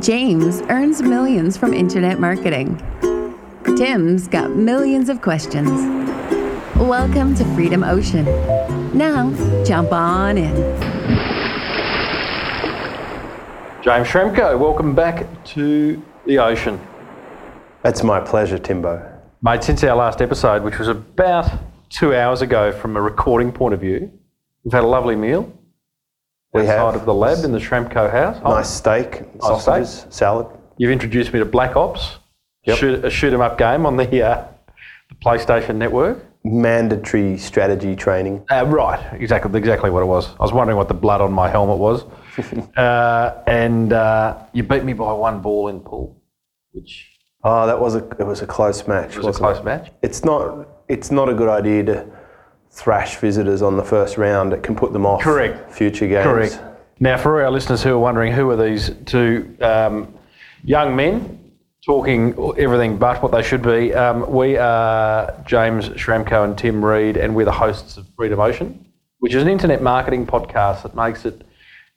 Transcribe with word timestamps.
James 0.00 0.60
earns 0.62 1.02
millions 1.02 1.56
from 1.56 1.72
internet 1.72 2.18
marketing. 2.18 2.82
Tim's 3.76 4.26
got 4.26 4.50
millions 4.50 5.08
of 5.08 5.22
questions. 5.22 5.70
Welcome 6.76 7.36
to 7.36 7.44
Freedom 7.54 7.84
Ocean. 7.84 8.24
Now, 8.92 9.32
jump 9.64 9.92
on 9.92 10.36
in. 10.36 10.54
James 13.84 14.08
Schramko, 14.08 14.58
welcome 14.58 14.96
back 14.96 15.28
to 15.44 16.02
the 16.26 16.38
ocean. 16.38 16.80
It's 17.84 18.02
my 18.02 18.18
pleasure, 18.18 18.58
Timbo. 18.58 19.00
Mate, 19.42 19.62
since 19.62 19.84
our 19.84 19.94
last 19.94 20.20
episode, 20.20 20.64
which 20.64 20.80
was 20.80 20.88
about 20.88 21.48
two 21.88 22.16
hours 22.16 22.42
ago 22.42 22.72
from 22.72 22.96
a 22.96 23.00
recording 23.00 23.52
point 23.52 23.74
of 23.74 23.80
view, 23.80 24.10
we've 24.64 24.72
had 24.72 24.82
a 24.82 24.88
lovely 24.88 25.14
meal 25.14 25.52
We 26.54 26.66
have. 26.66 26.94
of 26.94 27.04
the 27.04 27.12
lab 27.14 27.44
in 27.44 27.50
the 27.52 27.58
Schramko 27.58 28.10
house. 28.10 28.40
Oh, 28.44 28.52
Nice 28.54 28.70
steak, 28.70 29.22
sausages, 29.40 30.06
salad. 30.08 30.46
You've 30.78 30.92
introduced 30.92 31.32
me 31.32 31.40
to 31.40 31.44
Black 31.44 31.74
Ops, 31.76 32.18
Yep. 32.64 32.76
shoot, 32.78 33.04
a 33.04 33.10
shoot 33.10 33.32
'em 33.32 33.40
up 33.40 33.58
game 33.58 33.84
on 33.84 33.96
the, 33.96 34.22
uh, 34.22 34.44
the 35.08 35.14
PlayStation 35.16 35.76
Network. 35.76 36.24
Mandatory 36.44 37.38
strategy 37.38 37.96
training. 37.96 38.44
Uh, 38.50 38.66
right, 38.66 39.00
exactly, 39.14 39.58
exactly 39.58 39.90
what 39.90 40.02
it 40.02 40.06
was. 40.06 40.28
I 40.38 40.42
was 40.42 40.52
wondering 40.52 40.76
what 40.76 40.88
the 40.88 40.94
blood 40.94 41.20
on 41.22 41.32
my 41.32 41.48
helmet 41.48 41.78
was, 41.78 42.04
uh, 42.76 43.42
and 43.46 43.92
uh, 43.94 44.36
you 44.52 44.62
beat 44.62 44.84
me 44.84 44.92
by 44.92 45.10
one 45.12 45.40
ball 45.40 45.68
in 45.68 45.80
pool, 45.80 46.20
which 46.72 47.10
Oh, 47.46 47.66
that 47.66 47.78
was 47.80 47.94
a 47.94 47.98
it 48.18 48.26
was 48.26 48.40
a 48.42 48.46
close 48.46 48.86
match. 48.86 49.16
was 49.18 49.26
a 49.26 49.32
close 49.32 49.58
it? 49.58 49.64
match. 49.64 49.90
It's 50.02 50.22
not 50.24 50.66
it's 50.88 51.10
not 51.10 51.28
a 51.30 51.34
good 51.34 51.48
idea 51.48 51.82
to 51.84 52.06
thrash 52.74 53.16
visitors 53.18 53.62
on 53.62 53.76
the 53.76 53.84
first 53.84 54.18
round. 54.18 54.52
It 54.52 54.64
can 54.64 54.74
put 54.74 54.92
them 54.92 55.06
off 55.06 55.22
Correct. 55.22 55.72
future 55.72 56.08
games. 56.08 56.24
Correct. 56.24 56.60
Now, 56.98 57.16
for 57.16 57.42
our 57.42 57.50
listeners 57.50 57.84
who 57.84 57.90
are 57.90 57.98
wondering 57.98 58.32
who 58.32 58.50
are 58.50 58.56
these 58.56 58.90
two 59.06 59.56
um, 59.60 60.12
young 60.64 60.96
men 60.96 61.52
talking 61.86 62.34
everything 62.58 62.96
but 62.96 63.22
what 63.22 63.30
they 63.30 63.42
should 63.42 63.62
be, 63.62 63.94
um, 63.94 64.28
we 64.28 64.56
are 64.56 65.40
James 65.46 65.88
Schramko 65.90 66.44
and 66.44 66.58
Tim 66.58 66.84
Reid, 66.84 67.16
and 67.16 67.36
we're 67.36 67.44
the 67.44 67.52
hosts 67.52 67.96
of 67.96 68.08
Freedom 68.16 68.40
Ocean, 68.40 68.84
which 69.20 69.34
is 69.34 69.42
an 69.42 69.48
internet 69.48 69.80
marketing 69.80 70.26
podcast 70.26 70.82
that 70.82 70.96
makes 70.96 71.24
it 71.24 71.42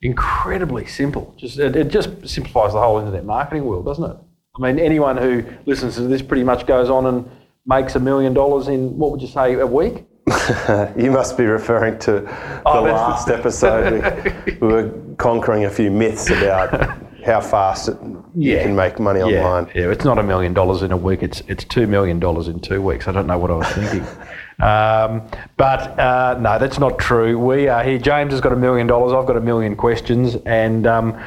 incredibly 0.00 0.86
simple. 0.86 1.34
Just 1.36 1.58
it, 1.58 1.74
it 1.74 1.88
just 1.88 2.10
simplifies 2.28 2.72
the 2.72 2.80
whole 2.80 2.98
internet 3.00 3.24
marketing 3.24 3.64
world, 3.64 3.84
doesn't 3.84 4.08
it? 4.08 4.16
I 4.56 4.60
mean, 4.60 4.78
anyone 4.78 5.16
who 5.16 5.44
listens 5.66 5.96
to 5.96 6.02
this 6.02 6.22
pretty 6.22 6.44
much 6.44 6.66
goes 6.66 6.88
on 6.88 7.06
and 7.06 7.28
makes 7.66 7.96
a 7.96 8.00
million 8.00 8.32
dollars 8.32 8.68
in 8.68 8.96
what 8.96 9.10
would 9.10 9.20
you 9.20 9.28
say 9.28 9.54
a 9.54 9.66
week? 9.66 10.04
You 10.96 11.10
must 11.10 11.36
be 11.36 11.44
referring 11.46 11.98
to 12.00 12.12
the 12.20 12.62
Oh, 12.66 12.82
last 12.82 13.28
episode. 13.28 14.02
we, 14.46 14.52
we 14.60 14.66
were 14.72 14.92
conquering 15.16 15.64
a 15.64 15.70
few 15.70 15.90
myths 15.90 16.30
about 16.30 16.98
how 17.24 17.40
fast 17.40 17.88
it, 17.88 17.96
you 18.34 18.56
can 18.58 18.74
make 18.76 18.98
money 18.98 19.20
Yeah, 19.20 19.42
online. 19.44 19.70
yeah, 19.74 19.90
it's 19.90 20.04
not 20.04 20.18
a 20.18 20.22
million 20.22 20.54
dollars 20.54 20.82
in 20.82 20.92
a 20.92 20.96
week. 20.96 21.22
It's 21.22 21.42
it's 21.48 21.64
two 21.64 21.86
million 21.86 22.18
dollars 22.20 22.48
in 22.48 22.60
two 22.60 22.80
weeks. 22.80 23.08
I 23.08 23.12
don't 23.12 23.26
know 23.26 23.38
what 23.38 23.50
I 23.50 23.54
was 23.54 23.68
thinking, 23.68 24.00
um, 24.64 25.22
but 25.56 25.98
uh, 25.98 26.38
no, 26.40 26.58
that's 26.58 26.78
not 26.78 26.98
true. 26.98 27.38
We 27.38 27.68
are 27.68 27.82
here. 27.82 27.98
James 27.98 28.32
has 28.32 28.40
got 28.40 28.52
a 28.52 28.56
million 28.56 28.86
dollars. 28.86 29.12
I've 29.12 29.26
got 29.26 29.36
a 29.36 29.40
million 29.40 29.76
questions, 29.76 30.36
and 30.46 30.86
um, 30.86 31.20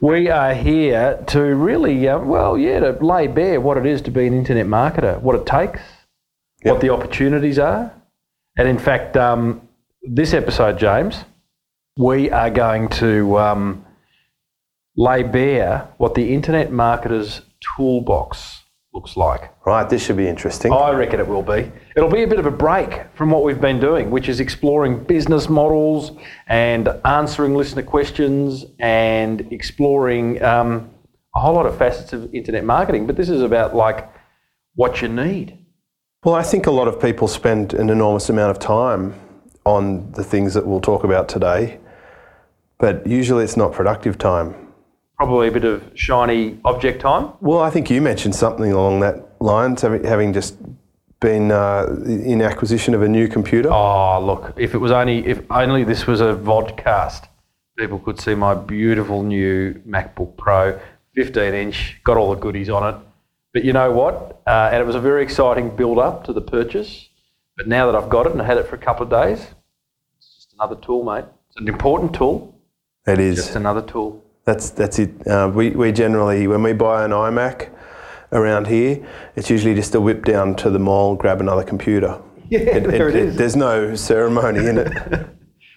we 0.00 0.28
are 0.30 0.54
here 0.54 1.22
to 1.28 1.40
really, 1.40 2.08
uh, 2.08 2.18
well, 2.18 2.56
yeah, 2.56 2.80
to 2.80 2.92
lay 3.04 3.26
bare 3.26 3.60
what 3.60 3.76
it 3.76 3.86
is 3.86 4.00
to 4.02 4.10
be 4.10 4.26
an 4.26 4.32
internet 4.34 4.66
marketer, 4.66 5.20
what 5.20 5.34
it 5.36 5.44
takes, 5.46 5.80
what 6.62 6.80
the 6.80 6.88
opportunities 6.90 7.58
are, 7.58 7.92
and 8.56 8.68
in 8.68 8.78
fact, 8.78 9.16
um, 9.16 9.66
this 10.02 10.34
episode, 10.34 10.78
James, 10.78 11.24
we 11.96 12.30
are 12.30 12.50
going 12.50 12.88
to. 12.88 13.38
Um, 13.38 13.84
lay 14.96 15.22
bare 15.22 15.88
what 15.98 16.14
the 16.14 16.34
internet 16.34 16.70
marketer's 16.70 17.42
toolbox 17.76 18.62
looks 18.92 19.16
like. 19.16 19.52
Right, 19.64 19.88
this 19.88 20.04
should 20.04 20.18
be 20.18 20.28
interesting. 20.28 20.72
I 20.72 20.90
reckon 20.90 21.18
it 21.18 21.26
will 21.26 21.42
be. 21.42 21.70
It'll 21.96 22.10
be 22.10 22.24
a 22.24 22.26
bit 22.26 22.38
of 22.38 22.46
a 22.46 22.50
break 22.50 23.06
from 23.14 23.30
what 23.30 23.42
we've 23.42 23.60
been 23.60 23.80
doing, 23.80 24.10
which 24.10 24.28
is 24.28 24.38
exploring 24.38 25.04
business 25.04 25.48
models 25.48 26.12
and 26.46 26.88
answering 27.04 27.54
listener 27.54 27.82
questions 27.82 28.66
and 28.80 29.50
exploring 29.50 30.42
um, 30.42 30.90
a 31.34 31.40
whole 31.40 31.54
lot 31.54 31.64
of 31.64 31.78
facets 31.78 32.12
of 32.12 32.34
internet 32.34 32.64
marketing. 32.64 33.06
But 33.06 33.16
this 33.16 33.30
is 33.30 33.40
about 33.40 33.74
like 33.74 34.10
what 34.74 35.00
you 35.00 35.08
need. 35.08 35.58
Well, 36.24 36.36
I 36.36 36.44
think 36.44 36.68
a 36.68 36.70
lot 36.70 36.86
of 36.86 37.00
people 37.00 37.26
spend 37.26 37.74
an 37.74 37.90
enormous 37.90 38.28
amount 38.28 38.52
of 38.52 38.60
time 38.60 39.14
on 39.66 40.12
the 40.12 40.22
things 40.22 40.54
that 40.54 40.64
we'll 40.64 40.80
talk 40.80 41.02
about 41.02 41.28
today, 41.28 41.80
but 42.78 43.04
usually 43.04 43.42
it's 43.42 43.56
not 43.56 43.72
productive 43.72 44.18
time. 44.18 44.54
Probably 45.16 45.48
a 45.48 45.50
bit 45.50 45.64
of 45.64 45.82
shiny 45.94 46.60
object 46.64 47.00
time. 47.00 47.32
Well, 47.40 47.58
I 47.58 47.70
think 47.70 47.90
you 47.90 48.00
mentioned 48.00 48.36
something 48.36 48.70
along 48.70 49.00
that 49.00 49.42
lines, 49.42 49.82
having, 49.82 50.32
just 50.32 50.58
been 51.18 51.50
uh, 51.50 51.86
in 52.06 52.40
acquisition 52.40 52.94
of 52.94 53.02
a 53.02 53.08
new 53.08 53.26
computer. 53.26 53.72
Oh, 53.72 54.24
look, 54.24 54.54
if 54.56 54.74
it 54.74 54.78
was 54.78 54.92
only 54.92 55.26
if 55.26 55.42
only 55.50 55.82
this 55.82 56.06
was 56.06 56.20
a 56.20 56.34
vodcast, 56.36 57.26
people 57.76 57.98
could 57.98 58.20
see 58.20 58.36
my 58.36 58.54
beautiful 58.54 59.24
new 59.24 59.74
MacBook 59.88 60.36
Pro, 60.36 60.78
15 61.16 61.52
inch, 61.52 62.00
got 62.04 62.16
all 62.16 62.32
the 62.32 62.40
goodies 62.40 62.70
on 62.70 62.94
it. 62.94 63.00
But 63.52 63.64
you 63.64 63.72
know 63.72 63.90
what? 63.92 64.42
Uh, 64.46 64.70
and 64.72 64.80
it 64.82 64.86
was 64.86 64.94
a 64.94 65.00
very 65.00 65.22
exciting 65.22 65.74
build 65.76 65.98
up 65.98 66.24
to 66.24 66.32
the 66.32 66.40
purchase. 66.40 67.08
But 67.56 67.68
now 67.68 67.90
that 67.90 67.94
I've 68.00 68.08
got 68.08 68.26
it 68.26 68.32
and 68.32 68.40
I 68.40 68.46
had 68.46 68.56
it 68.56 68.66
for 68.66 68.76
a 68.76 68.78
couple 68.78 69.04
of 69.04 69.10
days, 69.10 69.46
it's 70.18 70.36
just 70.36 70.54
another 70.54 70.76
tool, 70.76 71.04
mate. 71.04 71.24
It's 71.48 71.56
an 71.60 71.68
important 71.68 72.14
tool, 72.14 72.54
It 73.06 73.18
is. 73.18 73.36
just 73.36 73.56
another 73.56 73.82
tool. 73.82 74.24
That's 74.44 74.70
that's 74.70 74.98
it. 74.98 75.24
Uh, 75.26 75.50
we 75.54 75.70
we 75.70 75.92
generally 75.92 76.46
when 76.48 76.62
we 76.62 76.72
buy 76.72 77.04
an 77.04 77.10
iMac 77.12 77.68
around 78.32 78.66
here, 78.66 79.06
it's 79.36 79.50
usually 79.50 79.74
just 79.74 79.94
a 79.94 80.00
whip 80.00 80.24
down 80.24 80.56
to 80.56 80.70
the 80.70 80.78
mall, 80.78 81.14
grab 81.14 81.40
another 81.40 81.64
computer. 81.64 82.20
Yeah, 82.52 82.80
there 82.80 83.08
it 83.08 83.16
is. 83.16 83.36
There's 83.36 83.56
no 83.56 83.94
ceremony 83.94 84.66
in 84.66 84.78
it. 84.78 84.92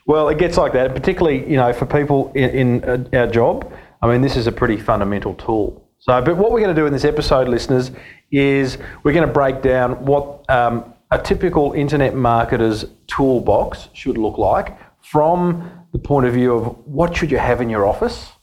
Well, 0.08 0.30
it 0.30 0.38
gets 0.38 0.56
like 0.56 0.74
that, 0.74 0.94
particularly 0.94 1.50
you 1.50 1.56
know 1.58 1.74
for 1.74 1.86
people 1.88 2.32
in, 2.36 2.50
in 2.50 2.84
uh, 2.84 3.20
our 3.20 3.28
job. 3.28 3.72
I 4.04 4.08
mean, 4.08 4.22
this 4.22 4.36
is 4.36 4.46
a 4.46 4.52
pretty 4.52 4.78
fundamental 4.78 5.34
tool. 5.34 5.85
So, 6.06 6.22
but 6.22 6.38
what 6.38 6.52
we're 6.52 6.60
going 6.60 6.76
to 6.76 6.80
do 6.80 6.86
in 6.86 6.94
this 6.94 7.04
episode, 7.04 7.48
listeners, 7.48 7.90
is 8.30 8.78
we're 9.02 9.14
going 9.14 9.26
to 9.26 9.34
break 9.34 9.64
down 9.64 10.06
what 10.06 10.48
um, 10.52 10.94
a 11.10 11.18
typical 11.18 11.74
internet 11.74 12.14
marketer's 12.14 12.86
toolbox 13.08 13.90
should 13.94 14.16
look 14.20 14.38
like 14.38 14.78
from 15.04 15.68
the 15.94 15.98
point 15.98 16.28
of 16.28 16.34
view 16.36 16.54
of 16.54 16.78
what 16.86 17.18
should 17.18 17.32
you 17.32 17.40
have 17.40 17.60
in 17.60 17.72
your 17.72 17.88
office, 17.88 18.34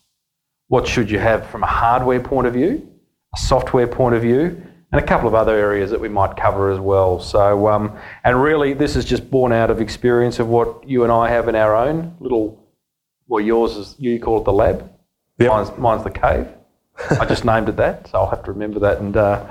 what 0.67 0.89
should 0.89 1.09
you 1.09 1.21
have 1.21 1.47
from 1.51 1.63
a 1.63 1.67
hardware 1.69 2.19
point 2.19 2.49
of 2.49 2.55
view, 2.55 2.85
a 3.33 3.39
software 3.39 3.87
point 3.87 4.17
of 4.17 4.23
view, 4.23 4.61
and 4.91 5.01
a 5.01 5.07
couple 5.07 5.29
of 5.29 5.35
other 5.37 5.57
areas 5.57 5.93
that 5.93 6.01
we 6.01 6.09
might 6.09 6.37
cover 6.37 6.73
as 6.73 6.81
well. 6.81 7.21
So, 7.21 7.69
um, 7.69 7.97
and 8.25 8.43
really, 8.43 8.73
this 8.73 8.97
is 8.97 9.05
just 9.05 9.31
born 9.31 9.53
out 9.53 9.71
of 9.71 9.81
experience 9.81 10.41
of 10.41 10.49
what 10.49 10.89
you 10.89 11.05
and 11.05 11.13
I 11.13 11.29
have 11.29 11.47
in 11.47 11.55
our 11.55 11.77
own 11.77 12.17
little, 12.19 12.67
well, 13.29 13.41
yours 13.41 13.77
is, 13.77 13.95
you 14.01 14.19
call 14.19 14.41
it 14.41 14.45
the 14.47 14.53
lab, 14.53 14.93
Yep. 15.39 15.49
mine's, 15.49 15.79
mine's 15.79 16.03
the 16.03 16.11
cave. 16.11 16.49
I 17.11 17.25
just 17.25 17.45
named 17.45 17.69
it 17.69 17.77
that, 17.77 18.09
so 18.09 18.19
I'll 18.19 18.31
have 18.31 18.45
to 18.45 18.53
remember 18.53 18.79
that 18.81 18.99
and 18.99 19.17
uh, 19.17 19.47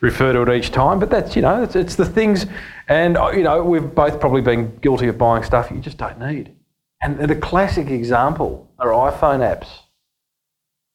refer 0.00 0.32
to 0.32 0.42
it 0.42 0.56
each 0.56 0.70
time. 0.70 0.98
But 0.98 1.10
that's, 1.10 1.36
you 1.36 1.42
know, 1.42 1.62
it's, 1.62 1.76
it's 1.76 1.96
the 1.96 2.06
things, 2.06 2.46
and, 2.88 3.16
uh, 3.16 3.30
you 3.30 3.42
know, 3.42 3.62
we've 3.62 3.94
both 3.94 4.20
probably 4.20 4.40
been 4.40 4.76
guilty 4.78 5.08
of 5.08 5.18
buying 5.18 5.42
stuff 5.42 5.70
you 5.70 5.78
just 5.78 5.98
don't 5.98 6.18
need. 6.18 6.54
And 7.00 7.18
the 7.18 7.36
classic 7.36 7.88
example 7.88 8.68
are 8.78 8.88
iPhone 8.88 9.40
apps. 9.40 9.68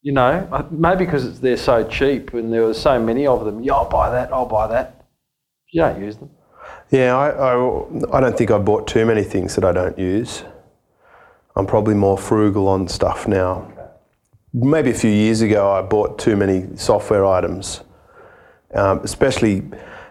You 0.02 0.12
know, 0.12 0.48
uh, 0.52 0.66
maybe 0.70 1.06
because 1.06 1.40
they're 1.40 1.56
so 1.56 1.88
cheap 1.88 2.34
and 2.34 2.52
there 2.52 2.64
were 2.64 2.74
so 2.74 3.00
many 3.00 3.26
of 3.26 3.46
them. 3.46 3.64
Yeah, 3.64 3.76
I'll 3.76 3.90
buy 3.90 4.10
that, 4.10 4.34
I'll 4.34 4.46
buy 4.46 4.68
that. 4.68 5.06
You 5.72 5.82
don't 5.82 6.02
use 6.02 6.18
them. 6.18 6.30
Yeah, 6.92 7.16
I, 7.16 7.30
I, 7.30 8.18
I 8.18 8.20
don't 8.20 8.38
think 8.38 8.52
I 8.52 8.58
bought 8.58 8.88
too 8.88 9.06
many 9.06 9.24
things 9.24 9.56
that 9.56 9.64
I 9.64 9.72
don't 9.72 9.98
use. 9.98 10.44
I'm 11.56 11.66
probably 11.66 11.94
more 11.94 12.18
frugal 12.18 12.68
on 12.68 12.88
stuff 12.88 13.28
now. 13.28 13.73
Maybe 14.54 14.92
a 14.92 14.94
few 14.94 15.10
years 15.10 15.42
ago, 15.42 15.72
I 15.72 15.82
bought 15.82 16.20
too 16.20 16.36
many 16.36 16.68
software 16.78 17.26
items, 17.26 17.82
um, 18.76 19.00
especially 19.00 19.64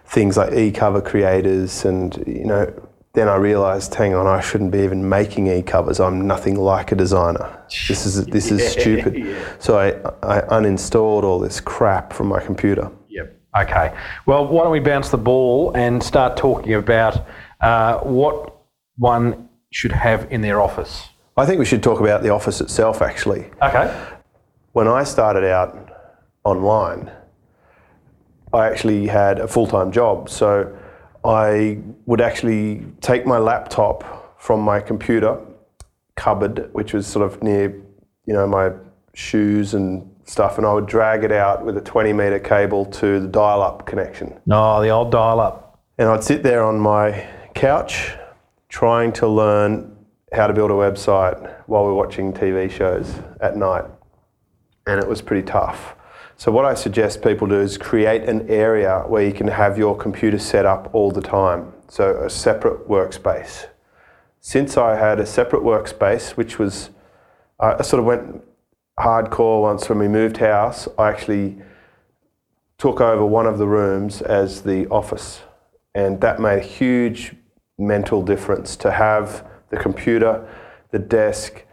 things 0.07 0.37
like 0.37 0.53
e-cover 0.53 1.01
creators, 1.01 1.85
and 1.85 2.23
you 2.27 2.45
know. 2.45 2.73
Then 3.15 3.29
I 3.29 3.37
realised, 3.37 3.95
hang 3.95 4.15
on, 4.15 4.27
I 4.27 4.41
shouldn't 4.41 4.71
be 4.71 4.79
even 4.79 5.07
making 5.07 5.47
e-covers. 5.47 6.01
I'm 6.01 6.27
nothing 6.27 6.57
like 6.57 6.93
a 6.93 6.95
designer. 6.95 7.63
This 7.87 8.07
is 8.07 8.25
this 8.37 8.51
is 8.51 8.73
stupid. 8.73 9.19
yeah. 9.19 9.55
So 9.59 9.79
I, 9.79 9.89
I 10.27 10.41
uninstalled 10.49 11.23
all 11.23 11.39
this 11.39 11.61
crap 11.61 12.15
from 12.15 12.29
my 12.29 12.41
computer. 12.41 12.91
Yep. 13.11 13.39
Okay. 13.59 13.95
Well, 14.25 14.47
why 14.47 14.63
don't 14.63 14.73
we 14.73 14.81
bounce 14.81 15.11
the 15.11 15.19
ball 15.19 15.73
and 15.77 16.03
start 16.03 16.39
talking 16.39 16.73
about 16.73 17.27
uh, 17.61 17.99
what 17.99 18.57
one 18.97 19.51
should 19.73 19.93
have 19.93 20.33
in 20.33 20.41
their 20.41 20.63
office? 20.63 21.11
I 21.37 21.47
think 21.47 21.59
we 21.59 21.65
should 21.65 21.83
talk 21.83 22.01
about 22.01 22.23
the 22.23 22.31
office 22.31 22.61
itself, 22.61 23.03
actually. 23.03 23.51
Okay. 23.63 24.07
When 24.73 24.89
I 24.89 25.05
started 25.05 25.45
out 25.45 25.91
online, 26.45 27.11
I 28.53 28.67
actually 28.67 29.07
had 29.07 29.39
a 29.39 29.49
full 29.49 29.67
time 29.67 29.93
job. 29.93 30.29
So 30.29 30.77
I 31.25 31.79
would 32.07 32.21
actually 32.21 32.85
take 33.01 33.27
my 33.27 33.39
laptop 33.39 34.41
from 34.41 34.61
my 34.61 34.81
computer 34.81 35.39
cupboard, 36.17 36.69
which 36.73 36.93
was 36.93 37.07
sort 37.07 37.25
of 37.25 37.43
near, 37.43 37.71
you 38.27 38.35
know, 38.35 38.47
my 38.47 38.73
shoes 39.15 39.75
and 39.75 40.09
stuff, 40.25 40.59
and 40.59 40.67
I 40.67 40.73
would 40.73 40.87
drag 40.87 41.25
it 41.25 41.33
out 41.33 41.65
with 41.65 41.77
a 41.77 41.81
20 41.81 42.13
meter 42.13 42.39
cable 42.39 42.85
to 42.87 43.21
the 43.21 43.29
dial 43.29 43.63
up 43.63 43.87
connection. 43.87 44.39
Oh, 44.51 44.83
the 44.83 44.89
old 44.89 45.11
dial-up. 45.11 45.81
And 45.99 46.09
I'd 46.09 46.25
sit 46.25 46.43
there 46.43 46.63
on 46.63 46.79
my 46.79 47.29
couch 47.55 48.15
trying 48.69 49.13
to 49.13 49.29
learn 49.29 49.97
how 50.33 50.47
to 50.47 50.55
build 50.55 50.71
a 50.71 50.75
website 50.75 51.63
while 51.67 51.85
we're 51.85 51.93
watching 51.93 52.33
TV 52.33 52.71
shows 52.71 53.15
at 53.41 53.57
night. 53.57 53.85
And 54.87 55.01
it 55.01 55.09
was 55.09 55.23
pretty 55.23 55.47
tough. 55.47 55.95
So, 56.37 56.51
what 56.51 56.65
I 56.65 56.75
suggest 56.75 57.23
people 57.23 57.47
do 57.47 57.61
is 57.61 57.79
create 57.79 58.25
an 58.25 58.49
area 58.49 59.05
where 59.07 59.25
you 59.25 59.33
can 59.33 59.47
have 59.49 59.79
your 59.79 59.97
computer 59.97 60.39
set 60.39 60.67
up 60.67 60.93
all 60.93 61.11
the 61.11 61.21
time. 61.21 61.73
So, 61.89 62.17
a 62.17 62.31
separate 62.31 62.89
workspace. 62.89 63.67
Since 64.41 64.77
I 64.77 64.97
had 64.97 65.21
a 65.21 65.27
separate 65.27 65.63
workspace, 65.63 66.31
which 66.31 66.59
was, 66.59 66.91
I 67.61 67.83
sort 67.83 68.01
of 68.01 68.07
went 68.07 68.43
hardcore 68.99 69.63
once 69.63 69.89
when 69.89 69.99
we 69.99 70.09
moved 70.09 70.39
house, 70.39 70.89
I 70.99 71.11
actually 71.11 71.63
took 72.79 73.01
over 73.01 73.25
one 73.25 73.47
of 73.47 73.59
the 73.59 73.69
rooms 73.69 74.21
as 74.21 74.63
the 74.63 74.89
office. 74.89 75.43
And 75.95 76.21
that 76.23 76.41
made 76.41 76.59
a 76.59 76.67
huge 76.67 77.37
mental 77.79 78.23
difference 78.23 78.75
to 78.77 78.91
have 78.91 79.47
the 79.71 79.77
computer, 79.77 80.49
the 80.91 80.99
desk, 80.99 81.65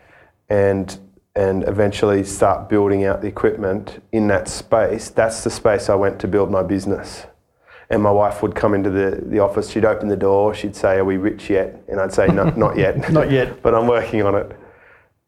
and 0.49 0.97
and 1.39 1.65
eventually 1.69 2.21
start 2.21 2.67
building 2.67 3.05
out 3.05 3.21
the 3.21 3.27
equipment 3.27 4.03
in 4.11 4.27
that 4.27 4.49
space. 4.49 5.09
That's 5.09 5.41
the 5.45 5.49
space 5.49 5.87
I 5.87 5.95
went 5.95 6.19
to 6.19 6.27
build 6.27 6.51
my 6.51 6.63
business. 6.63 7.27
And 7.89 8.03
my 8.03 8.11
wife 8.11 8.43
would 8.43 8.55
come 8.55 8.73
into 8.73 8.89
the, 8.89 9.21
the 9.25 9.39
office, 9.39 9.69
she'd 9.71 9.85
open 9.85 10.09
the 10.09 10.17
door, 10.17 10.53
she'd 10.53 10.75
say, 10.75 10.97
Are 10.97 11.05
we 11.05 11.15
rich 11.15 11.49
yet? 11.49 11.81
And 11.87 12.01
I'd 12.01 12.11
say, 12.11 12.27
No, 12.27 12.49
not 12.49 12.77
yet. 12.77 13.09
Not 13.19 13.31
yet. 13.31 13.61
but 13.63 13.73
I'm 13.73 13.87
working 13.87 14.21
on 14.23 14.35
it. 14.35 14.51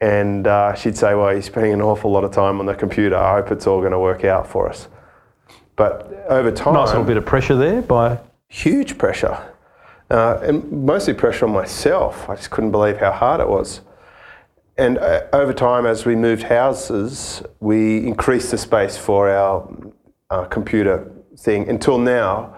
And 0.01 0.47
uh, 0.47 0.75
she'd 0.75 0.97
say, 0.97 1.15
Well, 1.15 1.31
you're 1.31 1.41
spending 1.41 1.71
an 1.71 1.81
awful 1.81 2.11
lot 2.11 2.25
of 2.25 2.31
time 2.31 2.59
on 2.59 2.65
the 2.65 2.75
computer. 2.75 3.15
I 3.15 3.37
hope 3.37 3.49
it's 3.49 3.65
all 3.65 3.79
going 3.79 3.93
to 3.93 3.99
work 3.99 4.25
out 4.25 4.45
for 4.45 4.67
us. 4.67 4.89
But 5.77 6.25
over 6.27 6.51
time, 6.51 6.73
Nice 6.73 6.89
little 6.89 7.05
bit 7.05 7.15
of 7.15 7.25
pressure 7.25 7.55
there 7.55 7.81
by. 7.81 8.19
huge 8.49 8.97
pressure. 8.97 9.37
Uh, 10.09 10.39
and 10.43 10.69
mostly 10.85 11.13
pressure 11.13 11.45
on 11.45 11.53
myself. 11.53 12.29
I 12.29 12.35
just 12.35 12.49
couldn't 12.49 12.71
believe 12.71 12.97
how 12.97 13.13
hard 13.13 13.39
it 13.39 13.47
was. 13.47 13.79
And 14.81 14.97
uh, 14.97 15.27
over 15.31 15.53
time, 15.53 15.85
as 15.85 16.07
we 16.07 16.15
moved 16.15 16.41
houses, 16.41 17.43
we 17.59 17.97
increased 17.97 18.49
the 18.49 18.57
space 18.57 18.97
for 18.97 19.29
our 19.29 19.71
uh, 20.31 20.45
computer 20.45 21.07
thing 21.37 21.69
until 21.69 21.99
now. 21.99 22.57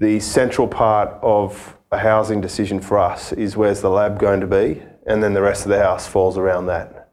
The 0.00 0.20
central 0.20 0.68
part 0.68 1.08
of 1.22 1.78
a 1.90 1.96
housing 1.96 2.42
decision 2.42 2.78
for 2.78 2.98
us 2.98 3.32
is 3.32 3.56
where's 3.56 3.80
the 3.80 3.88
lab 3.88 4.18
going 4.18 4.40
to 4.40 4.46
be, 4.46 4.82
and 5.06 5.22
then 5.22 5.32
the 5.32 5.40
rest 5.40 5.64
of 5.64 5.70
the 5.70 5.78
house 5.78 6.06
falls 6.06 6.36
around 6.36 6.66
that. 6.66 7.08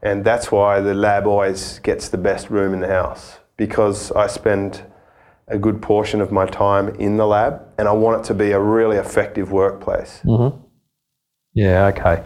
And 0.00 0.24
that's 0.24 0.50
why 0.50 0.80
the 0.80 0.94
lab 0.94 1.26
always 1.26 1.78
gets 1.80 2.08
the 2.08 2.16
best 2.16 2.48
room 2.48 2.72
in 2.72 2.80
the 2.80 2.88
house 2.88 3.40
because 3.58 4.10
I 4.12 4.26
spend 4.26 4.84
a 5.48 5.58
good 5.58 5.82
portion 5.82 6.22
of 6.22 6.32
my 6.32 6.46
time 6.46 6.88
in 6.94 7.18
the 7.18 7.26
lab 7.26 7.60
and 7.76 7.88
I 7.88 7.92
want 7.92 8.22
it 8.22 8.24
to 8.28 8.34
be 8.34 8.52
a 8.52 8.58
really 8.58 8.96
effective 8.96 9.52
workplace. 9.52 10.22
Yeah, 11.52 11.86
okay. 11.88 12.22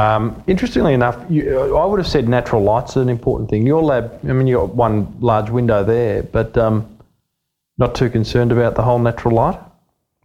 Um, 0.00 0.42
interestingly 0.46 0.94
enough, 0.94 1.18
you, 1.28 1.76
I 1.76 1.84
would 1.84 1.98
have 1.98 2.08
said 2.08 2.28
natural 2.28 2.62
light's 2.62 2.96
an 2.96 3.08
important 3.08 3.50
thing. 3.50 3.66
Your 3.66 3.82
lab, 3.82 4.18
I 4.26 4.32
mean, 4.32 4.46
you've 4.46 4.60
got 4.60 4.74
one 4.74 5.14
large 5.20 5.50
window 5.50 5.84
there, 5.84 6.22
but 6.22 6.56
um, 6.56 6.98
not 7.76 7.94
too 7.94 8.08
concerned 8.08 8.50
about 8.50 8.76
the 8.76 8.82
whole 8.82 8.98
natural 8.98 9.34
light? 9.34 9.58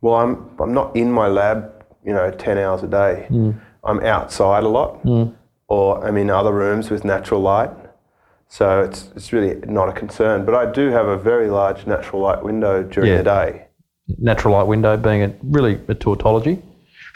Well, 0.02 0.16
I'm, 0.16 0.50
I'm 0.60 0.74
not 0.74 0.96
in 0.96 1.12
my 1.12 1.28
lab, 1.28 1.86
you 2.06 2.14
know, 2.14 2.32
10 2.32 2.58
hours 2.58 2.84
a 2.84 2.88
day. 2.88 3.28
I'm 3.84 4.00
outside 4.02 4.64
a 4.64 4.70
lot 4.70 5.06
or 5.68 6.06
I'm 6.06 6.18
in 6.18 6.30
other 6.30 6.54
rooms 6.54 6.90
with 6.90 7.04
natural 7.04 7.42
light. 7.42 7.72
So 8.48 8.82
it's, 8.82 9.10
it's 9.16 9.34
really 9.34 9.56
not 9.66 9.90
a 9.90 9.92
concern. 9.92 10.46
But 10.46 10.56
I 10.56 10.72
do 10.72 10.90
have 10.92 11.08
a 11.08 11.18
very 11.18 11.50
large 11.50 11.86
natural 11.88 12.22
light 12.22 12.44
window 12.44 12.84
during 12.84 13.12
Yeah. 13.12 13.18
the 13.18 13.24
day. 13.24 13.66
Natural 14.20 14.54
light 14.54 14.68
window 14.68 14.96
being 14.96 15.24
a, 15.24 15.34
really 15.44 15.82
a 15.88 15.96
tautology 15.96 16.62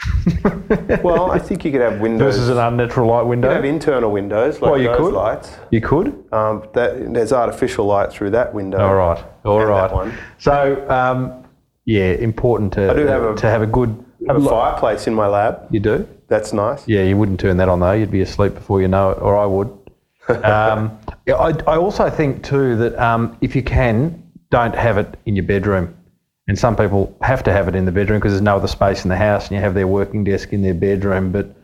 Well, 1.02 1.30
I 1.30 1.38
think 1.38 1.64
you 1.64 1.72
could 1.72 1.80
have 1.80 2.00
windows. 2.00 2.36
versus 2.36 2.48
an 2.48 2.58
unnatural 2.58 3.08
light 3.10 3.22
you 3.22 3.28
window. 3.28 3.48
could 3.48 3.56
have 3.56 3.64
internal 3.64 4.10
windows 4.10 4.60
like 4.60 4.70
Well, 4.72 4.80
you 4.80 4.88
those 4.88 4.98
could. 4.98 5.14
lights. 5.14 5.56
you 5.70 5.80
could? 5.80 6.06
Um, 6.32 6.68
that, 6.74 7.12
there's 7.12 7.32
artificial 7.32 7.86
light 7.86 8.12
through 8.12 8.30
that 8.30 8.54
window. 8.54 8.78
All 8.78 8.94
right. 8.94 9.24
All 9.44 9.64
right. 9.64 10.12
So, 10.38 10.88
um, 10.88 11.44
yeah, 11.84 12.12
important 12.12 12.72
to, 12.74 12.80
have 12.82 12.96
a- 13.24 13.34
to 13.36 13.46
have 13.50 13.62
a 13.62 13.66
good. 13.66 14.04
Have 14.28 14.44
a 14.44 14.48
fireplace 14.48 15.06
in 15.06 15.14
my 15.14 15.26
lab. 15.26 15.66
You 15.70 15.80
do? 15.80 16.06
That's 16.28 16.52
nice. 16.52 16.86
Yeah, 16.86 17.02
you 17.02 17.16
wouldn't 17.16 17.40
turn 17.40 17.56
that 17.56 17.68
on 17.68 17.80
though. 17.80 17.92
You'd 17.92 18.10
be 18.10 18.20
asleep 18.20 18.54
before 18.54 18.80
you 18.82 18.86
know 18.88 19.10
it, 19.10 19.18
or 19.20 19.36
I 19.36 19.46
would. 19.46 19.68
um, 20.44 20.98
I, 21.26 21.54
I 21.66 21.76
also 21.76 22.08
think 22.10 22.44
too 22.44 22.76
that 22.76 22.96
um, 22.98 23.36
if 23.40 23.56
you 23.56 23.62
can, 23.62 24.22
don't 24.50 24.74
have 24.74 24.98
it 24.98 25.16
in 25.26 25.34
your 25.36 25.44
bedroom. 25.46 25.96
And 26.50 26.58
some 26.58 26.74
people 26.74 27.16
have 27.22 27.44
to 27.44 27.52
have 27.52 27.68
it 27.68 27.76
in 27.76 27.84
the 27.84 27.92
bedroom 27.92 28.18
because 28.18 28.32
there's 28.32 28.42
no 28.42 28.56
other 28.56 28.66
space 28.66 29.04
in 29.04 29.08
the 29.08 29.16
house, 29.16 29.46
and 29.46 29.52
you 29.56 29.60
have 29.60 29.72
their 29.72 29.86
working 29.86 30.24
desk 30.24 30.52
in 30.52 30.62
their 30.62 30.74
bedroom. 30.74 31.30
But 31.30 31.54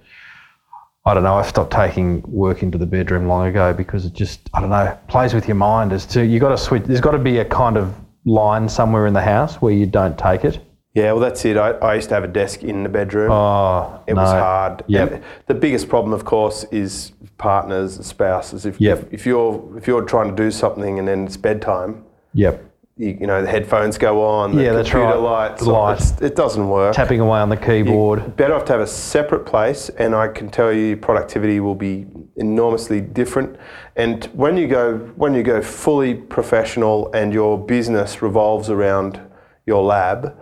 I 1.04 1.12
don't 1.12 1.24
know. 1.24 1.34
I 1.34 1.42
stopped 1.42 1.72
taking 1.72 2.22
work 2.22 2.62
into 2.62 2.78
the 2.78 2.86
bedroom 2.86 3.26
long 3.26 3.48
ago 3.48 3.74
because 3.74 4.04
it 4.04 4.12
just 4.12 4.48
I 4.54 4.60
don't 4.60 4.70
know 4.70 4.96
plays 5.08 5.34
with 5.34 5.48
your 5.48 5.56
mind 5.56 5.92
as 5.92 6.06
to 6.06 6.24
you 6.24 6.38
got 6.38 6.50
to 6.50 6.56
switch. 6.56 6.84
There's 6.84 7.00
got 7.00 7.10
to 7.10 7.18
be 7.18 7.38
a 7.38 7.44
kind 7.44 7.76
of 7.76 7.96
line 8.26 8.68
somewhere 8.68 9.08
in 9.08 9.12
the 9.12 9.22
house 9.22 9.56
where 9.56 9.72
you 9.72 9.86
don't 9.86 10.16
take 10.16 10.44
it. 10.44 10.60
Yeah, 10.94 11.10
well, 11.10 11.20
that's 11.20 11.44
it. 11.44 11.56
I, 11.56 11.70
I 11.70 11.96
used 11.96 12.10
to 12.10 12.14
have 12.14 12.22
a 12.22 12.28
desk 12.28 12.62
in 12.62 12.84
the 12.84 12.88
bedroom. 12.88 13.32
Oh, 13.32 14.00
it 14.06 14.14
no. 14.14 14.22
was 14.22 14.30
hard. 14.30 14.84
Yep. 14.86 15.12
And 15.12 15.24
the 15.48 15.54
biggest 15.54 15.88
problem, 15.88 16.12
of 16.12 16.24
course, 16.24 16.62
is 16.70 17.10
partners, 17.38 17.96
spouses. 18.06 18.64
If, 18.64 18.80
Yep. 18.80 18.98
if, 18.98 19.12
if 19.12 19.26
you're 19.26 19.76
if 19.76 19.88
you're 19.88 20.02
trying 20.02 20.30
to 20.30 20.36
do 20.36 20.52
something 20.52 21.00
and 21.00 21.08
then 21.08 21.24
it's 21.24 21.36
bedtime, 21.36 22.04
Yep. 22.34 22.65
You, 22.96 23.16
you 23.20 23.26
know 23.26 23.42
the 23.42 23.48
headphones 23.48 23.98
go 23.98 24.24
on, 24.24 24.56
the 24.56 24.62
Yeah, 24.62 24.72
that's 24.72 24.90
computer 24.90 25.14
right. 25.18 25.48
lights, 25.48 25.62
The 25.64 25.70
light. 25.70 25.92
it's- 25.94 26.20
it 26.22 26.34
doesn't 26.34 26.68
work. 26.68 26.94
Tapping 26.94 27.20
away 27.20 27.38
on 27.40 27.48
the 27.50 27.56
keyboard. 27.56 28.36
Better 28.36 28.54
off 28.54 28.64
to 28.66 28.72
have 28.72 28.80
a 28.80 28.86
separate 28.86 29.44
place, 29.44 29.90
and 29.98 30.14
I 30.14 30.28
can 30.28 30.48
tell 30.48 30.72
you, 30.72 30.96
productivity 30.96 31.60
will 31.60 31.74
be 31.74 32.06
enormously 32.36 33.00
different. 33.00 33.56
And 33.96 34.24
when 34.34 34.56
you 34.56 34.66
go 34.66 34.94
when 35.16 35.34
you 35.34 35.42
go 35.42 35.60
fully 35.62 36.14
professional 36.14 37.10
and 37.12 37.32
your 37.32 37.58
business 37.58 38.22
revolves 38.22 38.70
around 38.70 39.20
your 39.66 39.82
lab, 39.82 40.34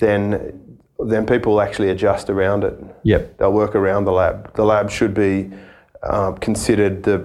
then 0.00 0.60
then 0.98 1.26
people 1.26 1.52
will 1.52 1.60
actually 1.60 1.90
adjust 1.90 2.30
around 2.30 2.64
it. 2.64 2.74
Yep. 3.02 3.36
They'll 3.38 3.52
work 3.52 3.74
around 3.74 4.04
the 4.06 4.12
lab. 4.12 4.54
The 4.54 4.64
lab 4.64 4.88
should 4.90 5.12
be 5.14 5.50
um, 6.02 6.36
considered 6.38 7.02
the 7.02 7.24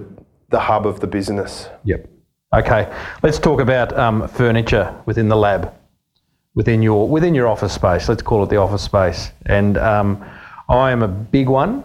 the 0.50 0.60
hub 0.60 0.86
of 0.88 1.00
the 1.00 1.08
business. 1.08 1.70
Yep. 1.86 2.08
Okay, 2.54 2.94
let's 3.24 3.40
talk 3.40 3.62
about 3.62 3.98
um, 3.98 4.28
furniture 4.28 4.94
within 5.06 5.30
the 5.30 5.38
lab, 5.38 5.74
within 6.54 6.82
your 6.82 7.08
within 7.08 7.34
your 7.34 7.48
office 7.48 7.72
space. 7.72 8.10
Let's 8.10 8.22
call 8.22 8.44
it 8.44 8.50
the 8.50 8.58
office 8.58 8.82
space. 8.82 9.32
And 9.46 9.78
um, 9.78 10.22
I 10.68 10.92
am 10.92 11.02
a 11.02 11.08
big 11.08 11.48
one 11.48 11.82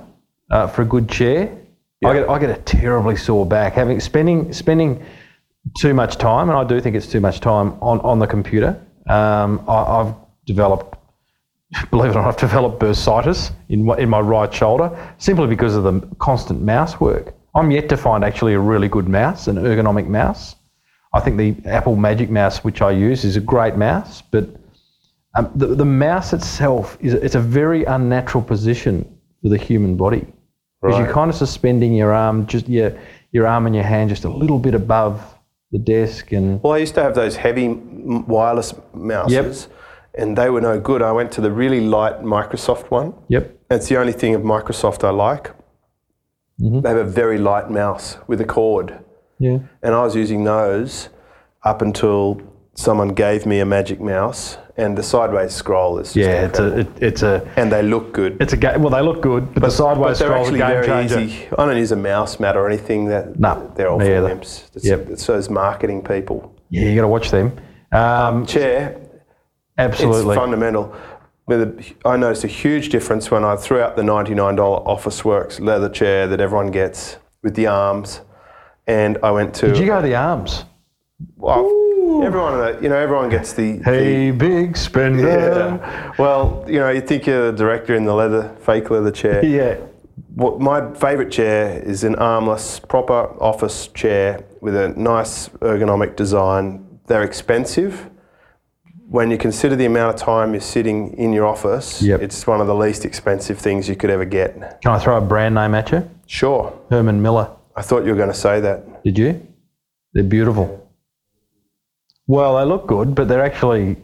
uh, 0.51 0.67
for 0.67 0.83
a 0.83 0.85
good 0.85 1.09
chair. 1.09 1.57
I 2.05 2.15
get 2.15 2.29
I 2.29 2.41
get 2.41 2.51
a 2.51 2.61
terribly 2.63 3.15
sore 3.15 3.47
back 3.47 3.75
having 3.75 4.01
spending 4.01 4.53
spending 4.53 5.07
too 5.79 5.95
much 5.95 6.17
time, 6.17 6.49
and 6.49 6.59
I 6.59 6.65
do 6.65 6.81
think 6.81 6.97
it's 6.97 7.07
too 7.07 7.21
much 7.21 7.39
time 7.39 7.75
on 7.81 8.01
on 8.01 8.19
the 8.19 8.27
computer. 8.27 8.71
Um, 9.07 9.65
I, 9.69 10.01
I've 10.01 10.15
developed 10.47 10.99
believe 11.93 12.11
it 12.11 12.17
or 12.17 12.23
not, 12.23 12.29
I've 12.35 12.41
developed 12.41 12.81
bursitis 12.81 13.53
in 13.69 13.89
in 14.01 14.09
my 14.09 14.19
right 14.19 14.53
shoulder 14.53 14.91
simply 15.19 15.47
because 15.47 15.77
of 15.77 15.85
the 15.85 16.01
constant 16.19 16.61
mouse 16.61 16.99
work. 16.99 17.35
I'm 17.57 17.71
yet 17.71 17.89
to 17.89 17.97
find 17.97 18.23
actually 18.23 18.53
a 18.53 18.61
really 18.61 18.87
good 18.87 19.09
mouse, 19.09 19.47
an 19.47 19.57
ergonomic 19.57 20.09
mouse. 20.09 20.56
I 21.17 21.21
think 21.21 21.37
the 21.39 21.71
Apple 21.71 21.97
Magic 21.97 22.29
Mouse, 22.31 22.63
which 22.63 22.83
I 22.83 22.91
use, 22.91 23.25
is 23.25 23.37
a 23.37 23.41
great 23.41 23.77
mouse, 23.77 24.23
but 24.23 24.45
um, 25.35 25.51
the, 25.55 25.67
the 25.69 25.85
mouse 25.85 26.33
itself 26.33 26.97
is 27.01 27.15
it's 27.15 27.35
a 27.35 27.41
very 27.41 27.85
unnatural 27.85 28.43
position 28.45 29.05
for 29.43 29.49
the 29.49 29.57
human 29.59 29.97
body 29.97 30.27
because 30.83 30.99
you're 30.99 31.13
kind 31.13 31.31
of 31.31 31.37
suspending 31.37 31.95
your 31.95 32.13
arm, 32.13 32.47
just 32.47 32.69
your 32.69 32.97
your 33.33 33.47
arm 33.47 33.67
and 33.67 33.75
your 33.75 33.85
hand 33.85 34.09
just 34.11 34.25
a 34.25 34.29
little 34.29 34.59
bit 34.59 34.75
above 34.75 35.21
the 35.73 35.79
desk, 35.79 36.33
and 36.33 36.63
Well, 36.63 36.75
I 36.75 36.79
used 36.79 36.95
to 36.95 37.03
have 37.03 37.15
those 37.15 37.37
heavy 37.37 37.69
wireless 37.69 38.75
mouses, 38.95 39.69
and 40.15 40.37
they 40.39 40.49
were 40.51 40.61
no 40.61 40.79
good. 40.79 41.03
I 41.03 41.13
went 41.13 41.33
to 41.33 41.41
the 41.41 41.51
really 41.51 41.81
light 41.81 42.23
Microsoft 42.23 42.91
one. 42.91 43.15
yep, 43.29 43.59
It's 43.71 43.89
the 43.89 43.99
only 43.99 44.13
thing 44.13 44.35
of 44.35 44.43
Microsoft 44.43 45.03
I 45.05 45.11
like. 45.11 45.51
They 46.59 46.89
have 46.89 46.97
a 46.99 47.05
very 47.05 47.37
light 47.39 47.71
mouse 47.71 48.17
with 48.27 48.41
a 48.41 48.45
cord, 48.47 48.99
yeah, 49.39 49.59
and 49.83 49.95
I 49.95 50.03
was 50.03 50.15
using 50.15 50.45
those 50.45 51.09
up 51.63 51.83
until 51.83 52.41
someone 52.75 53.09
gave 53.09 53.47
me 53.47 53.61
a 53.61 53.67
magic 53.67 54.01
mouse, 54.01 54.59
and 54.77 54.97
the 54.97 55.03
sideways 55.03 55.53
scroll 55.53 55.99
is 55.99 56.13
just 56.13 56.17
yeah. 56.17 56.47
It's 56.47 56.59
a 56.59 56.79
it, 56.81 56.89
it's 57.01 57.23
a 57.23 57.53
and 57.57 57.73
they 57.73 57.83
look 57.83 58.13
good. 58.13 58.37
It's 58.41 58.53
a 58.53 58.57
game. 58.57 58.83
Well, 58.83 58.91
they 58.91 59.01
look 59.01 59.21
good, 59.23 59.53
but, 59.55 59.63
the 59.63 59.71
sideways 59.71 60.19
they're 60.19 60.29
scroll 60.29 60.43
is 60.43 60.49
a 60.51 60.53
game 60.53 60.67
very 60.69 60.87
changer. 60.87 61.21
easy. 61.21 61.49
I 61.59 61.67
don't 61.67 61.77
use 61.77 61.93
a 61.93 61.97
mouse 61.97 62.39
mat 62.39 62.57
or 62.57 62.69
anything. 62.69 63.07
That 63.07 63.39
No, 63.39 63.73
they're 63.75 63.89
all 63.89 63.99
for. 63.99 64.29
It's, 64.29 64.85
Yep. 64.85 65.11
it's 65.11 65.27
those 65.27 65.51
marketing 65.51 66.03
people. 66.03 66.55
Yeah, 66.71 66.85
you 66.89 66.95
got 66.95 67.03
to 67.03 67.09
watch 67.09 67.31
them. 67.31 67.59
Um, 67.93 68.45
Chair, 68.47 69.01
absolutely. 69.79 70.33
It's 70.33 70.41
fundamental. 70.41 70.95
I 71.49 72.17
noticed 72.17 72.43
a 72.43 72.49
huge 72.49 72.89
difference 72.89 73.31
when 73.31 73.45
I 73.45 73.55
threw 73.55 73.81
out 73.81 73.95
the 73.95 74.03
$99 74.03 74.57
Officeworks 74.85 75.61
leather 75.61 75.89
chair 75.89 76.27
that 76.27 76.41
everyone 76.41 76.73
gets 76.73 77.19
with 77.45 77.55
the 77.55 77.69
arms 77.69 78.21
and 78.87 79.19
I 79.23 79.31
went 79.31 79.55
to. 79.57 79.69
Did 79.69 79.79
you 79.79 79.87
go 79.87 80.01
to 80.01 80.07
the 80.07 80.15
arms? 80.17 80.65
well, 81.37 81.65
everyone, 82.25 82.55
uh, 82.61 82.79
you 82.81 82.89
know, 82.89 82.97
everyone 82.97 83.29
gets 83.31 83.53
the. 83.53 83.79
Hey, 83.79 84.31
big 84.31 84.77
spender. 84.77 85.23
the 85.23 85.29
yeah. 85.29 86.13
Well, 86.19 86.65
you 86.69 86.79
know, 86.79 86.91
you 86.91 87.01
think 87.01 87.27
you're 87.27 87.51
the 87.53 87.57
director 87.57 87.95
in 87.95 88.05
the 88.05 88.15
leather, 88.15 88.55
fake 88.61 88.91
leather 88.91 89.11
chair. 89.11 89.45
Yeah. 89.45 89.77
What 90.35 90.61
my 90.61 90.93
favourite 90.95 91.31
chair 91.33 91.79
is 91.83 92.05
an 92.05 92.15
armless, 92.17 92.79
proper 92.79 93.43
office 93.43 93.89
chair 93.89 94.45
with 94.61 94.75
a 94.77 94.89
nice 94.89 95.49
ergonomic 95.61 96.15
design. 96.17 97.01
They're 97.07 97.23
expensive. 97.23 98.11
When 99.09 99.31
you 99.31 99.39
consider 99.39 99.77
the 99.77 99.87
amount 99.87 100.15
of 100.15 100.21
time 100.21 100.53
you're 100.53 100.61
sitting 100.61 101.15
in 101.17 101.33
your 101.33 101.47
office, 101.47 102.03
Yep. 102.03 102.21
it's 102.21 102.47
one 102.47 102.61
of 102.61 102.67
the 102.67 102.75
least 102.75 103.05
expensive 103.07 103.57
things 103.59 103.89
you 103.89 103.97
could 103.97 104.11
ever 104.11 104.25
get. 104.27 104.81
Can 104.83 104.93
I 104.93 104.99
throw 104.99 105.17
a 105.17 105.21
brand 105.23 105.55
name 105.55 105.75
at 105.75 105.91
you? 105.93 106.07
Sure, 106.27 106.71
Herman 106.91 107.23
Miller. 107.23 107.49
I 107.77 107.83
thought 107.83 108.05
you 108.05 108.11
were 108.11 108.17
going 108.17 108.29
to 108.29 108.35
say 108.35 108.61
that. 108.61 109.05
Did 109.05 109.19
you? 109.19 109.47
They're 110.15 110.25
beautiful. 110.25 110.91
Well, 112.27 112.57
they 112.57 112.65
look 112.65 112.87
good, 112.87 113.15
but 113.15 113.29
they're 113.29 113.45
actually, 113.45 113.97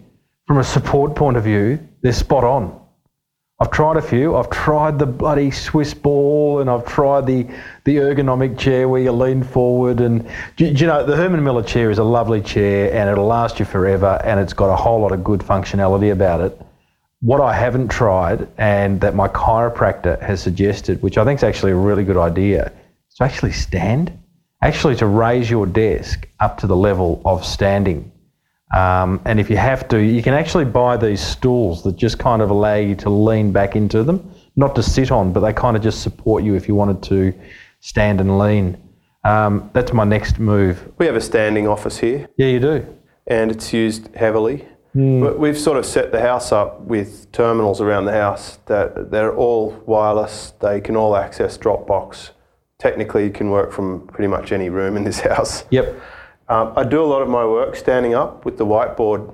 from 0.47 0.59
a 0.59 0.64
support 0.64 1.17
point 1.17 1.38
of 1.38 1.45
view, 1.45 1.79
they're 2.02 2.12
spot 2.12 2.45
on. 2.45 2.79
I've 3.59 3.71
tried 3.71 3.97
a 3.97 4.02
few. 4.02 4.37
I've 4.37 4.50
tried 4.50 4.99
the 4.99 5.07
bloody 5.07 5.50
Swiss 5.50 5.95
ball, 5.95 6.61
and 6.61 6.69
I've 6.69 6.85
tried 6.85 7.26
the 7.26 7.47
the 7.85 7.97
ergonomic 7.97 8.59
chair 8.59 8.88
where 8.88 9.00
you 9.00 9.12
lean 9.12 9.43
forward. 9.43 10.00
And 10.00 10.29
do, 10.57 10.73
do 10.73 10.81
you 10.81 10.87
know 10.87 11.07
the 11.07 11.17
Herman 11.17 11.43
Miller 11.43 11.62
chair 11.62 11.91
is 11.91 11.99
a 11.99 12.05
lovely 12.05 12.41
chair, 12.43 12.93
and 12.93 13.09
it'll 13.09 13.26
last 13.26 13.61
you 13.61 13.64
forever, 13.64 14.21
and 14.25 14.41
it's 14.41 14.52
got 14.52 14.73
a 14.73 14.76
whole 14.76 15.00
lot 15.00 15.12
of 15.12 15.23
good 15.23 15.41
functionality 15.41 16.12
about 16.12 16.41
it. 16.41 16.61
What 17.21 17.41
I 17.41 17.55
haven't 17.55 17.88
tried, 17.88 18.49
and 18.59 19.00
that 19.00 19.14
my 19.14 19.29
chiropractor 19.29 20.21
has 20.21 20.43
suggested, 20.43 21.00
which 21.00 21.17
I 21.17 21.25
think 21.25 21.38
is 21.38 21.45
actually 21.45 21.71
a 21.71 21.76
really 21.76 22.02
good 22.02 22.17
idea, 22.17 22.73
to 23.16 23.25
actually 23.25 23.52
stand, 23.52 24.12
actually 24.62 24.97
to 24.97 25.07
raise 25.07 25.50
your 25.50 25.66
desk 25.66 26.28
up 26.40 26.59
to 26.59 26.66
the 26.66 26.76
level 26.76 27.21
of 27.25 27.45
standing. 27.45 28.11
Um, 28.75 29.21
and 29.26 29.38
if 29.38 29.50
you 29.50 29.59
have 29.59 29.87
to, 29.88 29.99
you 30.00 30.23
can 30.23 30.33
actually 30.33 30.64
buy 30.64 30.97
these 30.97 31.21
stools 31.21 31.83
that 31.83 31.97
just 31.97 32.19
kind 32.19 32.40
of 32.40 32.49
allow 32.50 32.76
you 32.76 32.95
to 32.97 33.11
lean 33.11 33.52
back 33.52 33.76
into 33.76 34.02
them, 34.02 34.33
not 34.57 34.75
to 34.76 34.83
sit 34.83 35.11
on, 35.11 35.33
but 35.33 35.40
they 35.40 35.52
kind 35.52 35.76
of 35.76 35.83
just 35.83 36.02
support 36.02 36.42
you 36.42 36.54
if 36.54 36.69
you 36.69 36.75
wanted 36.75 37.02
to 37.04 37.35
stand 37.81 38.21
and 38.21 38.38
lean. 38.38 38.78
Um, 39.25 39.71
that's 39.75 39.92
my 39.92 40.04
next 40.04 40.38
move. 40.38 40.90
We 40.99 41.07
have 41.07 41.16
a 41.16 41.21
standing 41.21 41.69
office 41.69 41.99
here. 41.99 42.28
Yeah, 42.38 42.47
you 42.49 42.61
do. 42.61 42.87
and 43.26 43.50
it's 43.50 43.73
used 43.73 44.14
heavily. 44.16 44.66
But 44.95 45.38
We've 45.38 45.57
sort 45.57 45.78
of 45.78 45.87
set 45.87 46.12
the 46.12 46.21
house 46.21 46.52
up 46.52 46.83
with 46.83 47.33
terminals 47.33 47.81
around 47.81 48.04
the 48.04 48.12
house 48.12 48.59
that 48.66 49.11
they're 49.11 49.35
all 49.35 49.71
wireless. 49.87 50.52
They 50.61 50.83
can 50.83 50.97
all 50.97 51.16
access 51.16 51.57
Dropbox. 51.57 52.31
Technically, 52.87 53.23
you 53.23 53.31
can 53.31 53.49
work 53.51 53.71
from 53.71 54.09
pretty 54.09 54.27
much 54.27 54.51
any 54.51 54.69
room 54.69 54.97
in 54.97 55.05
this 55.05 55.21
house. 55.31 55.65
Yep. 55.71 55.95
Um, 56.49 56.73
I 56.75 56.83
do 56.83 57.01
a 57.01 57.07
lot 57.07 57.23
of 57.23 57.29
my 57.29 57.47
work 57.47 57.77
standing 57.77 58.12
up 58.12 58.45
with 58.45 58.59
the 58.59 58.67
whiteboard 58.67 59.33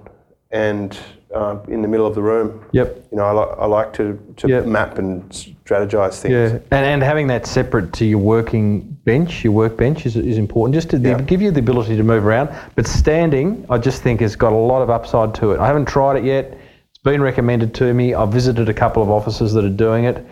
and 0.50 0.98
uh, 1.34 1.58
in 1.66 1.80
the 1.80 1.88
middle 1.88 2.06
of 2.06 2.14
the 2.14 2.20
room. 2.20 2.62
Yep. 2.72 3.06
You 3.10 3.16
know, 3.16 3.24
I, 3.24 3.32
li- 3.32 3.54
I 3.58 3.64
like 3.64 3.94
to, 3.94 4.34
to 4.36 4.48
Yep. 4.48 4.66
map 4.66 4.98
and 4.98 5.30
strategize 5.30 6.20
things. 6.20 6.32
Yeah, 6.32 6.58
and, 6.76 6.84
and 6.84 7.02
having 7.02 7.26
that 7.28 7.46
separate 7.46 7.94
to 7.94 8.04
your 8.04 8.18
working 8.18 8.80
bench, 9.06 9.42
your 9.44 9.54
workbench 9.54 10.04
is, 10.04 10.14
is 10.16 10.36
important, 10.36 10.74
just 10.74 10.90
to 10.90 10.98
Yeah. 10.98 11.18
give 11.22 11.40
you 11.40 11.50
the 11.50 11.60
ability 11.60 11.96
to 11.96 12.02
move 12.02 12.26
around. 12.26 12.50
But 12.76 12.86
standing, 12.86 13.64
I 13.70 13.78
just 13.78 14.02
think 14.02 14.20
has 14.20 14.36
got 14.36 14.52
a 14.52 14.56
lot 14.56 14.82
of 14.82 14.90
upside 14.90 15.34
to 15.36 15.52
it. 15.52 15.58
I 15.58 15.66
haven't 15.66 15.86
tried 15.86 16.16
it 16.18 16.24
yet. 16.24 16.52
It's 16.90 17.02
been 17.02 17.22
recommended 17.22 17.72
to 17.76 17.94
me. 17.94 18.12
I've 18.12 18.30
visited 18.30 18.68
a 18.68 18.74
couple 18.74 19.02
of 19.02 19.08
offices 19.10 19.54
that 19.54 19.64
are 19.64 19.70
doing 19.70 20.04
it, 20.04 20.22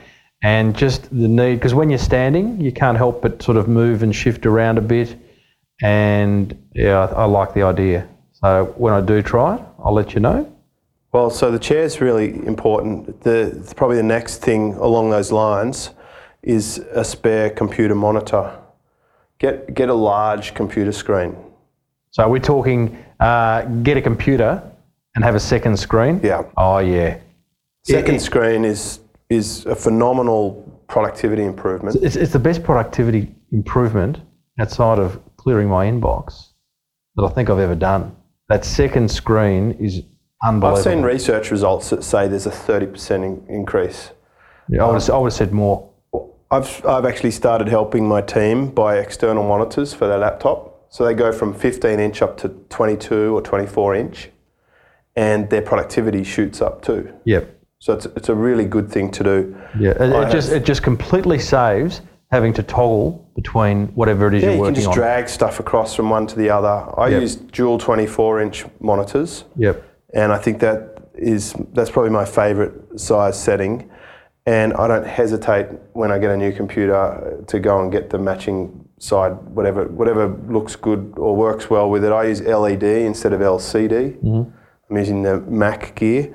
and 0.46 0.76
just 0.76 1.10
the 1.10 1.26
need 1.26 1.56
because 1.56 1.74
when 1.74 1.90
you're 1.90 2.06
standing, 2.12 2.60
you 2.60 2.70
can't 2.70 2.96
help 2.96 3.20
but 3.20 3.42
sort 3.42 3.56
of 3.56 3.66
move 3.66 4.04
and 4.04 4.14
shift 4.14 4.46
around 4.46 4.78
a 4.78 4.80
bit. 4.80 5.16
And 5.82 6.56
yeah, 6.72 7.00
I, 7.00 7.22
I 7.22 7.24
like 7.24 7.52
the 7.52 7.62
idea. 7.62 8.08
So 8.32 8.72
when 8.76 8.92
I 8.94 9.00
do 9.00 9.22
try 9.22 9.56
it, 9.56 9.62
I'll 9.82 9.92
let 9.92 10.14
you 10.14 10.20
know. 10.20 10.40
Well, 11.12 11.30
so 11.30 11.50
the 11.50 11.58
chair 11.58 11.82
is 11.82 12.00
really 12.00 12.28
important. 12.46 13.22
The 13.22 13.72
probably 13.74 13.96
the 13.96 14.04
next 14.16 14.38
thing 14.38 14.74
along 14.74 15.10
those 15.10 15.32
lines 15.32 15.90
is 16.42 16.78
a 16.92 17.04
spare 17.04 17.50
computer 17.50 17.96
monitor. 17.96 18.56
Get 19.38 19.74
get 19.74 19.88
a 19.88 19.94
large 19.94 20.54
computer 20.54 20.92
screen. 20.92 21.34
So 22.12 22.28
we're 22.28 22.48
talking 22.54 22.80
uh, 23.18 23.62
get 23.82 23.96
a 23.96 24.02
computer 24.02 24.62
and 25.16 25.24
have 25.24 25.34
a 25.34 25.40
second 25.40 25.76
screen. 25.76 26.20
Yeah. 26.22 26.44
Oh 26.56 26.78
yeah. 26.78 27.18
Second 27.82 28.16
It- 28.16 28.20
screen 28.20 28.64
is 28.64 29.00
is 29.28 29.66
a 29.66 29.74
phenomenal 29.74 30.62
productivity 30.88 31.44
improvement. 31.44 31.96
It's, 32.02 32.16
it's 32.16 32.32
the 32.32 32.38
best 32.38 32.62
productivity 32.62 33.34
improvement 33.52 34.20
outside 34.58 34.98
of 34.98 35.20
clearing 35.36 35.68
my 35.68 35.86
inbox 35.86 36.48
that 37.16 37.24
I 37.24 37.28
think 37.28 37.50
I've 37.50 37.58
ever 37.58 37.74
done. 37.74 38.14
That 38.48 38.64
second 38.64 39.10
screen 39.10 39.72
is 39.72 40.02
unbelievable. 40.42 40.78
I've 40.78 40.84
seen 40.84 41.02
research 41.02 41.50
results 41.50 41.90
that 41.90 42.04
say 42.04 42.28
there's 42.28 42.46
a 42.46 42.50
30% 42.50 43.24
in- 43.24 43.44
increase. 43.48 44.10
Yeah, 44.68 44.84
I 44.84 44.86
would 44.90 45.00
have, 45.00 45.10
I 45.10 45.18
would 45.18 45.26
have 45.32 45.36
said 45.36 45.52
more. 45.52 45.90
I've, 46.50 46.84
I've 46.86 47.04
actually 47.04 47.32
started 47.32 47.68
helping 47.68 48.06
my 48.06 48.20
team 48.20 48.70
buy 48.70 48.98
external 48.98 49.42
monitors 49.42 49.92
for 49.92 50.06
their 50.06 50.18
laptop. 50.18 50.86
So 50.90 51.04
they 51.04 51.14
go 51.14 51.32
from 51.32 51.52
15 51.52 51.98
inch 51.98 52.22
up 52.22 52.36
to 52.38 52.48
22 52.48 53.36
or 53.36 53.42
24 53.42 53.94
inch, 53.96 54.30
and 55.16 55.50
their 55.50 55.62
productivity 55.62 56.22
shoots 56.22 56.60
up 56.60 56.82
too. 56.82 57.12
Yep. 57.24 57.55
So 57.78 57.92
it's, 57.92 58.06
it's 58.06 58.28
a 58.28 58.34
really 58.34 58.64
good 58.64 58.90
thing 58.90 59.10
to 59.12 59.24
do. 59.24 59.56
Yeah. 59.78 59.90
It, 59.90 60.00
it 60.28 60.30
just 60.32 60.50
it 60.52 60.64
just 60.64 60.82
completely 60.82 61.38
saves 61.38 62.00
having 62.30 62.52
to 62.54 62.62
toggle 62.62 63.30
between 63.36 63.86
whatever 63.88 64.26
it 64.28 64.34
is 64.34 64.42
Yeah, 64.42 64.50
you're 64.52 64.60
working 64.60 64.66
on. 64.68 64.74
you 64.74 64.74
can 64.74 64.82
just 64.82 64.88
on. 64.88 64.94
drag 64.94 65.28
stuff 65.28 65.60
across 65.60 65.94
from 65.94 66.10
one 66.10 66.26
to 66.26 66.36
the 66.36 66.50
other. 66.50 66.84
I 66.98 67.08
Yep. 67.08 67.20
use 67.20 67.36
dual 67.36 67.78
24 67.78 68.40
inch 68.40 68.64
monitors, 68.80 69.44
Yep. 69.56 69.82
and 70.14 70.32
I 70.32 70.38
think 70.38 70.58
that 70.60 70.98
is 71.14 71.54
that's 71.72 71.90
probably 71.90 72.10
my 72.10 72.24
favourite 72.24 72.72
size 72.98 73.38
setting. 73.40 73.90
And 74.46 74.72
I 74.74 74.86
don't 74.88 75.06
hesitate 75.06 75.66
when 75.92 76.10
I 76.12 76.18
get 76.18 76.30
a 76.30 76.36
new 76.36 76.52
computer 76.52 77.42
to 77.46 77.58
go 77.58 77.80
and 77.82 77.90
get 77.92 78.10
the 78.10 78.18
matching 78.18 78.88
side, 78.98 79.32
whatever 79.54 79.84
whatever 79.84 80.28
looks 80.48 80.76
good 80.76 81.14
or 81.16 81.36
works 81.36 81.68
well 81.68 81.90
with 81.90 82.04
it. 82.04 82.12
I 82.12 82.24
use 82.24 82.40
LED 82.40 82.84
instead 83.04 83.32
of 83.32 83.40
LCD. 83.40 84.16
Mm-hmm. 84.22 84.50
I'm 84.90 84.96
using 84.96 85.22
the 85.22 85.40
Mac 85.40 85.94
gear, 85.96 86.32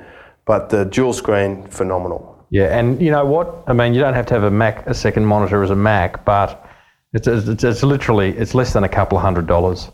but 0.52 0.70
the 0.70 0.84
dual 0.84 1.14
screen 1.14 1.66
phenomenal. 1.70 2.46
Yeah, 2.50 2.78
and 2.78 3.02
you 3.02 3.10
know 3.10 3.24
what? 3.24 3.64
I 3.68 3.72
mean, 3.72 3.94
you 3.94 4.02
don't 4.02 4.16
have 4.16 4.26
to 4.26 4.34
have 4.34 4.44
a 4.44 4.52
Mac, 4.52 4.86
a 4.86 4.94
second 4.94 5.26
monitor 5.26 5.64
as 5.64 5.70
a 5.70 5.78
Mac, 5.78 6.26
but 6.26 6.70
it's, 7.14 7.26
it's, 7.26 7.64
it's 7.64 7.84
literally 7.84 8.32
it's 8.38 8.54
less 8.54 8.74
than 8.74 8.84
a 8.84 8.90
couple 8.90 9.18
of 9.18 9.22
hundred 9.24 9.48
dollars 9.48 9.90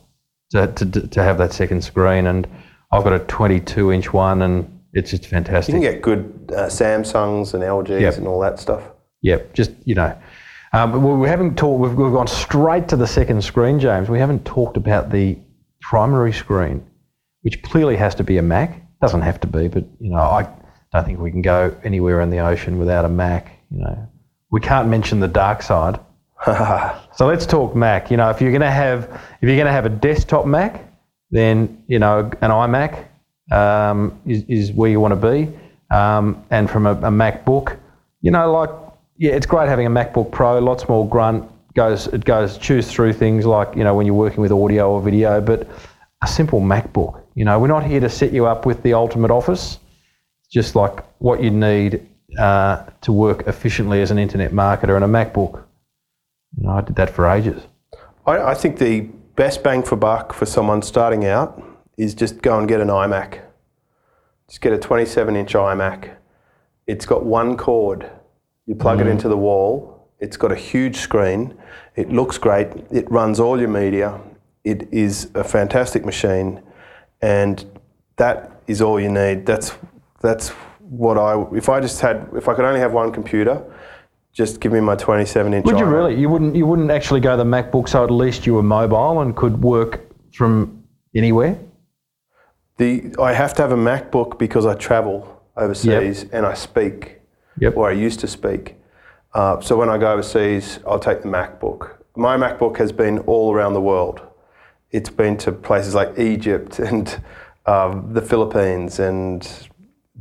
to, 0.53 0.65
to, 0.65 1.07
to 1.09 1.21
have 1.21 1.37
that 1.37 1.53
second 1.53 1.83
screen. 1.83 2.25
And 2.25 2.47
I've 2.91 3.03
got 3.03 3.13
a 3.13 3.19
22 3.19 3.91
inch 3.91 4.11
one, 4.13 4.41
and 4.41 4.81
it's 4.93 5.11
just 5.11 5.27
fantastic. 5.27 5.75
You 5.75 5.79
can 5.79 5.91
get 5.91 6.01
good 6.01 6.51
uh, 6.51 6.65
Samsungs 6.69 7.53
and 7.53 7.61
LGs 7.61 8.01
Yep. 8.01 8.17
and 8.17 8.27
all 8.27 8.39
that 8.39 8.59
stuff. 8.59 8.81
Yep, 9.21 9.53
just 9.53 9.69
you 9.85 9.93
know. 9.93 10.17
Um, 10.73 11.19
we 11.19 11.27
haven't 11.29 11.55
talked. 11.55 11.79
We've, 11.81 11.93
we've 11.93 12.13
gone 12.13 12.25
straight 12.25 12.87
to 12.87 12.95
the 12.95 13.05
second 13.05 13.43
screen, 13.43 13.79
James. 13.79 14.09
We 14.09 14.17
haven't 14.17 14.43
talked 14.43 14.75
about 14.75 15.11
the 15.11 15.37
primary 15.81 16.33
screen, 16.33 16.83
which 17.43 17.61
clearly 17.61 17.95
has 17.97 18.15
to 18.15 18.23
be 18.23 18.39
a 18.39 18.41
Mac. 18.41 18.86
Doesn't 19.01 19.21
have 19.21 19.39
to 19.41 19.47
be, 19.47 19.67
but 19.67 19.85
you 19.99 20.09
know, 20.09 20.17
I 20.17 20.47
don't 20.91 21.05
think 21.05 21.19
we 21.19 21.31
can 21.31 21.41
go 21.41 21.75
anywhere 21.83 22.21
in 22.21 22.29
the 22.29 22.39
ocean 22.39 22.79
without 22.79 23.05
a 23.05 23.09
Mac. 23.09 23.51
You 23.71 23.81
know, 23.81 24.07
we 24.51 24.59
can't 24.59 24.87
mention 24.87 25.19
the 25.19 25.27
dark 25.27 25.61
side. 25.61 25.99
so 26.45 27.27
let's 27.27 27.45
talk 27.45 27.75
Mac. 27.75 28.09
You 28.09 28.17
know, 28.17 28.29
if 28.29 28.41
you're 28.41 28.51
going 28.51 28.61
to 28.61 28.71
have 28.71 29.03
if 29.41 29.47
you're 29.47 29.55
going 29.55 29.67
to 29.67 29.71
have 29.71 29.85
a 29.85 29.89
desktop 29.89 30.45
Mac, 30.45 30.83
then 31.31 31.83
you 31.87 31.99
know 31.99 32.19
an 32.41 32.51
iMac 32.51 33.05
um, 33.51 34.19
is, 34.25 34.43
is 34.47 34.71
where 34.71 34.89
you 34.89 34.99
want 34.99 35.19
to 35.19 35.31
be. 35.31 35.51
Um, 35.89 36.43
and 36.49 36.69
from 36.69 36.85
a, 36.85 36.91
a 36.91 37.11
MacBook, 37.11 37.77
you 38.21 38.31
know, 38.31 38.51
like 38.51 38.69
yeah, 39.17 39.31
it's 39.31 39.45
great 39.45 39.67
having 39.67 39.87
a 39.87 39.89
MacBook 39.89 40.31
Pro. 40.31 40.59
Lots 40.59 40.87
more 40.87 41.07
grunt 41.07 41.49
goes. 41.73 42.07
It 42.07 42.25
goes 42.25 42.57
chews 42.57 42.91
through 42.91 43.13
things 43.13 43.45
like 43.45 43.75
you 43.75 43.83
know 43.83 43.95
when 43.95 44.05
you're 44.05 44.15
working 44.15 44.41
with 44.41 44.51
audio 44.51 44.91
or 44.91 45.01
video, 45.01 45.41
but 45.41 45.67
a 46.23 46.27
simple 46.27 46.61
MacBook. 46.61 47.21
You 47.37 47.45
know, 47.45 47.59
we're 47.59 47.67
not 47.67 47.85
here 47.85 47.99
to 47.99 48.09
set 48.09 48.33
you 48.33 48.47
up 48.47 48.65
with 48.65 48.81
the 48.81 48.95
ultimate 48.95 49.29
office. 49.29 49.77
It's 50.39 50.49
just 50.49 50.75
like 50.75 51.05
what 51.19 51.39
you 51.43 51.51
need 51.51 52.03
uh, 52.39 52.83
to 53.01 53.11
work 53.11 53.45
efficiently 53.45 54.01
as 54.01 54.09
an 54.09 54.17
internet 54.17 54.51
marketer, 54.51 54.95
and 54.95 55.05
a 55.05 55.07
MacBook. 55.07 55.63
You 56.57 56.63
know, 56.63 56.71
I 56.71 56.81
did 56.81 56.95
that 56.95 57.11
for 57.11 57.29
ages. 57.29 57.61
I, 58.25 58.39
I 58.39 58.53
think 58.55 58.79
the 58.79 59.01
best 59.35 59.61
bang 59.61 59.83
for 59.83 59.95
buck 59.95 60.33
for 60.33 60.47
someone 60.47 60.81
starting 60.81 61.27
out 61.27 61.63
is 61.95 62.15
just 62.15 62.41
go 62.41 62.57
and 62.57 62.67
get 62.67 62.81
an 62.81 62.87
iMac. 62.87 63.41
Just 64.49 64.61
get 64.61 64.73
a 64.73 64.79
27 64.79 65.35
inch 65.35 65.53
iMac. 65.53 66.15
It's 66.87 67.05
got 67.05 67.23
one 67.23 67.55
cord. 67.55 68.09
You 68.65 68.73
plug 68.73 68.99
it 68.99 69.05
into 69.05 69.29
the 69.29 69.37
wall. 69.37 70.09
It's 70.19 70.37
got 70.37 70.51
a 70.51 70.55
huge 70.55 70.97
screen. 70.97 71.55
It 71.95 72.11
looks 72.11 72.39
great. 72.39 72.69
It 72.89 73.11
runs 73.11 73.39
all 73.39 73.59
your 73.59 73.69
media. 73.69 74.19
It 74.63 74.91
is 74.91 75.29
a 75.35 75.43
fantastic 75.43 76.03
machine. 76.03 76.63
And 77.21 77.63
that 78.17 78.61
is 78.67 78.81
all 78.81 78.99
you 78.99 79.09
need. 79.11 79.45
That's, 79.45 79.75
that's 80.21 80.49
what 80.79 81.17
I, 81.17 81.43
if 81.55 81.69
I 81.69 81.79
just 81.79 81.99
had, 82.01 82.27
if 82.35 82.47
I 82.47 82.53
could 82.53 82.65
only 82.65 82.79
have 82.79 82.93
one 82.93 83.11
computer, 83.11 83.61
Just 84.33 84.59
give 84.59 84.71
me 84.71 84.79
my 84.81 84.95
27 84.95 85.53
inch. 85.53 85.65
Would 85.65 85.79
you 85.79 85.85
really? 85.85 86.13
You 86.15 86.29
wouldn't. 86.29 86.55
You 86.55 86.67
wouldn't 86.67 86.91
actually 86.91 87.21
go 87.21 87.35
the 87.35 87.43
MacBook, 87.43 87.89
so 87.89 88.03
at 88.03 88.11
least 88.11 88.45
you 88.45 88.53
were 88.53 88.61
mobile 88.61 89.21
and 89.21 89.35
could 89.35 89.63
work 89.63 89.99
from 90.31 90.83
anywhere. 91.15 91.57
The 92.77 93.15
I 93.19 93.33
have 93.33 93.53
to 93.55 93.61
have 93.63 93.71
a 93.71 93.81
MacBook 93.91 94.37
because 94.37 94.67
I 94.67 94.75
travel 94.75 95.15
overseas 95.55 96.25
and 96.31 96.45
I 96.45 96.53
speak, 96.53 97.19
Yep. 97.59 97.77
or 97.77 97.89
I 97.89 97.93
used 97.93 98.19
to 98.19 98.27
speak. 98.27 98.75
Uh, 99.33 99.59
so 99.59 99.75
when 99.75 99.89
I 99.89 99.97
go 99.97 100.11
overseas, 100.13 100.79
I'll 100.85 100.99
take 100.99 101.23
the 101.23 101.29
MacBook. 101.29 101.97
My 102.15 102.37
MacBook 102.37 102.77
has 102.77 102.91
been 102.91 103.17
all 103.25 103.51
around 103.55 103.73
the 103.73 103.81
world. 103.81 104.21
It's 104.97 105.11
been 105.11 105.37
to 105.45 105.51
places 105.51 105.93
like 105.93 106.17
Egypt 106.17 106.79
and 106.89 107.05
um, 107.67 108.13
the 108.17 108.21
Philippines 108.31 108.99
and 108.99 109.39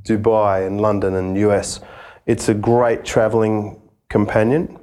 Dubai 0.03 0.67
and 0.67 0.81
London 0.81 1.15
and 1.15 1.37
US. 1.49 1.81
It's 2.27 2.49
a 2.49 2.55
great 2.55 3.05
traveling 3.05 3.81
companion. 4.11 4.79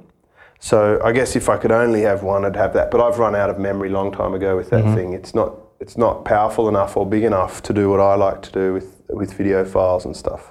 So 0.58 1.00
I 1.08 1.12
guess 1.12 1.36
if 1.36 1.48
I 1.48 1.56
could 1.58 1.70
only 1.70 2.02
have 2.10 2.22
one, 2.22 2.44
I'd 2.44 2.56
have 2.56 2.72
that. 2.72 2.90
But 2.90 3.00
I've 3.04 3.18
run 3.18 3.34
out 3.36 3.50
of 3.50 3.58
memory 3.58 3.90
long 3.90 4.10
time 4.10 4.34
ago 4.34 4.56
with 4.56 4.70
that 4.70 4.84
thing. 4.96 5.12
It's 5.12 5.34
not 5.34 5.50
it's 5.82 5.96
not 5.96 6.24
powerful 6.24 6.68
enough 6.68 6.96
or 6.96 7.04
big 7.16 7.24
enough 7.32 7.62
to 7.66 7.72
do 7.80 7.84
what 7.90 8.00
I 8.00 8.14
like 8.26 8.40
to 8.48 8.52
do 8.52 8.66
with 8.76 8.88
with 9.20 9.30
video 9.40 9.64
files 9.64 10.04
and 10.06 10.16
stuff. 10.16 10.42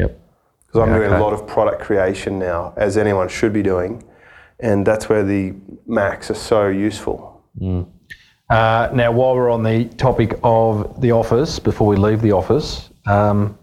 Yep. 0.00 0.10
Because 0.66 0.80
I'm 0.82 0.90
Yeah, 0.90 0.98
doing 0.98 1.12
okay. 1.12 1.20
a 1.20 1.24
lot 1.26 1.32
of 1.32 1.40
product 1.54 1.80
creation 1.88 2.38
now, 2.38 2.60
as 2.76 2.96
anyone 2.96 3.28
should 3.28 3.52
be 3.60 3.62
doing, 3.62 3.92
and 4.68 4.86
that's 4.86 5.08
where 5.10 5.24
the 5.34 5.54
Macs 5.86 6.30
are 6.30 6.40
so 6.52 6.68
useful. 6.68 7.18
Uh, 8.52 8.90
now, 8.92 9.10
while 9.10 9.34
we're 9.34 9.48
on 9.48 9.62
the 9.62 9.86
topic 9.96 10.38
of 10.42 11.00
the 11.00 11.10
office, 11.10 11.58
before 11.58 11.86
we 11.86 11.96
leave 11.96 12.20
the 12.20 12.32
office, 12.32 12.90
um, 13.06 13.56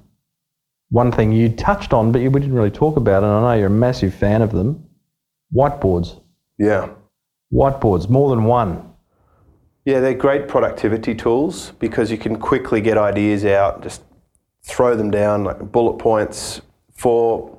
one 0.89 1.12
thing 1.12 1.31
you 1.31 1.48
touched 1.48 1.93
on, 1.93 2.12
but 2.12 2.22
you- 2.22 2.31
we 2.31 2.39
didn't 2.39 2.55
really 2.55 2.72
talk 2.72 2.98
about, 2.98 3.22
and 3.24 3.31
I 3.31 3.41
know 3.41 3.60
you're 3.60 3.67
a 3.67 3.69
massive 3.69 4.15
fan 4.15 4.41
of 4.41 4.51
them: 4.51 4.84
whiteboards. 5.53 6.19
Yeah. 6.58 6.88
Whiteboards, 7.53 8.10
more 8.10 8.31
than 8.31 8.46
one. 8.46 8.81
Yeah, 9.86 10.00
they're 10.00 10.15
great 10.15 10.48
productivity 10.48 11.13
tools 11.13 11.74
because 11.77 12.10
you 12.10 12.17
can 12.17 12.38
quickly 12.38 12.81
get 12.81 12.98
ideas 12.98 13.46
out, 13.46 13.84
just 13.84 14.01
throw 14.63 14.96
them 14.96 15.12
down 15.12 15.43
like 15.43 15.72
bullet 15.72 16.00
points. 16.00 16.62
For 16.96 17.55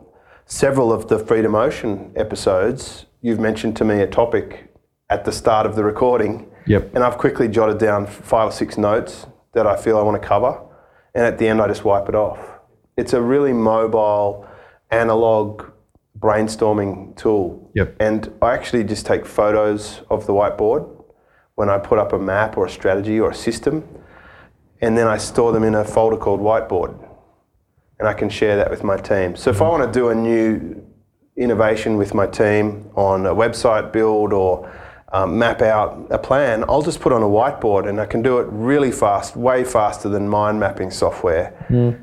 several 0.46 0.92
of 0.92 1.06
the 1.06 1.20
Freedom 1.20 1.54
Ocean 1.54 2.10
episodes, 2.16 3.06
you've 3.20 3.38
mentioned 3.38 3.76
to 3.76 3.84
me 3.84 4.02
a 4.02 4.08
topic 4.08 4.74
at 5.08 5.24
the 5.24 5.30
start 5.32 5.64
of 5.64 5.76
the 5.76 5.84
recording, 5.84 6.49
Yep. 6.66 6.94
and 6.94 7.04
I've 7.04 7.18
quickly 7.18 7.48
jotted 7.48 7.78
down 7.78 8.06
five 8.06 8.48
or 8.48 8.52
six 8.52 8.78
notes 8.78 9.26
that 9.52 9.66
I 9.66 9.76
feel 9.76 9.98
I 9.98 10.02
want 10.02 10.20
to 10.20 10.26
cover, 10.26 10.60
and 11.14 11.24
at 11.24 11.38
the 11.38 11.48
end 11.48 11.60
I 11.60 11.68
just 11.68 11.84
wipe 11.84 12.08
it 12.08 12.14
off. 12.14 12.38
It's 12.96 13.12
a 13.12 13.20
really 13.20 13.52
mobile, 13.52 14.46
analog 14.90 15.64
brainstorming 16.18 17.16
tool. 17.16 17.70
Yep. 17.74 17.96
And 18.00 18.32
I 18.42 18.54
actually 18.54 18.84
just 18.84 19.06
take 19.06 19.24
photos 19.24 20.02
of 20.10 20.26
the 20.26 20.32
whiteboard 20.32 21.04
when 21.54 21.68
I 21.68 21.78
put 21.78 21.98
up 21.98 22.12
a 22.12 22.18
map 22.18 22.56
or 22.56 22.66
a 22.66 22.70
strategy 22.70 23.18
or 23.18 23.30
a 23.30 23.34
system, 23.34 23.86
and 24.80 24.96
then 24.96 25.06
I 25.06 25.18
store 25.18 25.52
them 25.52 25.64
in 25.64 25.74
a 25.74 25.84
folder 25.84 26.16
called 26.16 26.40
whiteboard, 26.40 26.96
and 27.98 28.08
I 28.08 28.12
can 28.12 28.28
share 28.28 28.56
that 28.56 28.70
with 28.70 28.84
my 28.84 28.96
team. 28.96 29.36
So 29.36 29.50
if 29.50 29.60
I 29.60 29.68
want 29.68 29.92
to 29.92 29.98
do 29.98 30.08
a 30.08 30.14
new 30.14 30.82
innovation 31.36 31.96
with 31.96 32.14
my 32.14 32.26
team 32.26 32.90
on 32.94 33.26
a 33.26 33.34
website 33.34 33.92
build 33.92 34.32
or 34.32 34.70
um, 35.12 35.38
map 35.38 35.60
out 35.62 36.06
a 36.10 36.18
plan, 36.18 36.64
I'll 36.68 36.82
just 36.82 37.00
put 37.00 37.12
on 37.12 37.22
a 37.22 37.26
whiteboard 37.26 37.88
and 37.88 38.00
I 38.00 38.06
can 38.06 38.22
do 38.22 38.38
it 38.38 38.46
really 38.50 38.92
fast, 38.92 39.36
way 39.36 39.64
faster 39.64 40.08
than 40.08 40.28
mind 40.28 40.60
mapping 40.60 40.90
software. 40.90 41.52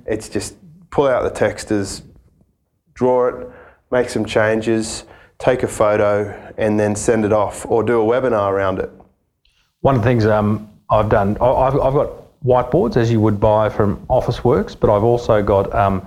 It's 0.06 0.28
just 0.30 0.56
pull 0.92 1.08
out 1.08 1.24
the 1.24 1.30
textures, 1.30 2.02
draw 2.94 3.28
it, 3.28 3.48
make 3.92 4.10
some 4.10 4.26
changes, 4.26 5.06
take 5.40 5.64
a 5.64 5.68
photo, 5.68 6.34
and 6.58 6.80
then 6.80 6.96
send 6.96 7.24
it 7.26 7.32
off 7.34 7.66
or 7.70 7.84
do 7.84 8.02
a 8.02 8.06
webinar 8.06 8.52
around 8.52 8.80
it. 8.80 8.90
One 9.82 9.96
of 9.96 10.02
the 10.02 10.08
things 10.08 10.26
um, 10.26 10.70
I've 10.90 11.10
done, 11.10 11.38
I- 11.40 11.46
I've, 11.46 11.76
I've 11.80 11.94
got 11.94 12.10
whiteboards 12.44 12.98
as 12.98 13.12
you 13.12 13.22
would 13.22 13.40
buy 13.40 13.70
from 13.70 13.98
Officeworks, 14.08 14.78
but 14.80 14.90
I've 14.96 15.04
also 15.04 15.42
got. 15.44 15.74
Um, 15.74 16.06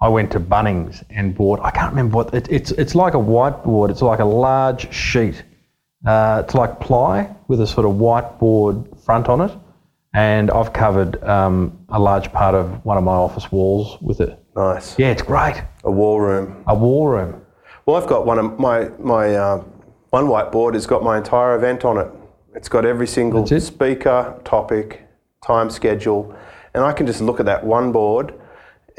I 0.00 0.08
went 0.08 0.32
to 0.32 0.40
Bunnings 0.40 1.04
and 1.10 1.32
bought. 1.32 1.60
I 1.60 1.70
can't 1.70 1.90
remember 1.90 2.16
what 2.16 2.34
it, 2.34 2.48
it's. 2.50 2.72
It's 2.72 2.96
like 2.96 3.14
a 3.14 3.18
whiteboard. 3.18 3.88
It's 3.90 4.02
like 4.02 4.18
a 4.18 4.24
large 4.24 4.92
sheet. 4.92 5.44
Uh, 6.04 6.42
it's 6.44 6.54
like 6.54 6.80
ply 6.80 7.32
with 7.48 7.60
a 7.60 7.66
sort 7.66 7.86
of 7.86 7.92
whiteboard 7.92 9.00
front 9.04 9.28
on 9.28 9.40
it, 9.40 9.56
and 10.14 10.50
I've 10.50 10.72
covered 10.72 11.22
um, 11.22 11.78
a 11.90 11.98
large 11.98 12.32
part 12.32 12.54
of 12.54 12.84
one 12.84 12.98
of 12.98 13.04
my 13.04 13.12
office 13.12 13.52
walls 13.52 13.98
with 14.00 14.20
it. 14.20 14.38
Nice. 14.56 14.98
Yeah, 14.98 15.10
it's 15.10 15.22
great. 15.22 15.62
A 15.84 15.90
war 15.90 16.26
room. 16.26 16.64
A 16.66 16.74
war 16.74 17.12
room. 17.12 17.40
Well, 17.86 17.96
I've 17.96 18.08
got 18.08 18.26
one 18.26 18.38
of 18.38 18.58
my 18.58 18.90
my 18.98 19.34
uh, 19.34 19.64
one 20.10 20.26
whiteboard 20.26 20.74
has 20.74 20.86
got 20.86 21.02
my 21.02 21.16
entire 21.18 21.54
event 21.56 21.84
on 21.84 21.98
it. 21.98 22.08
It's 22.54 22.68
got 22.68 22.84
every 22.84 23.06
single 23.06 23.50
it? 23.50 23.60
speaker, 23.60 24.38
topic, 24.44 25.02
time 25.44 25.70
schedule, 25.70 26.34
and 26.74 26.84
I 26.84 26.92
can 26.92 27.06
just 27.06 27.20
look 27.20 27.40
at 27.40 27.46
that 27.46 27.64
one 27.64 27.92
board, 27.92 28.34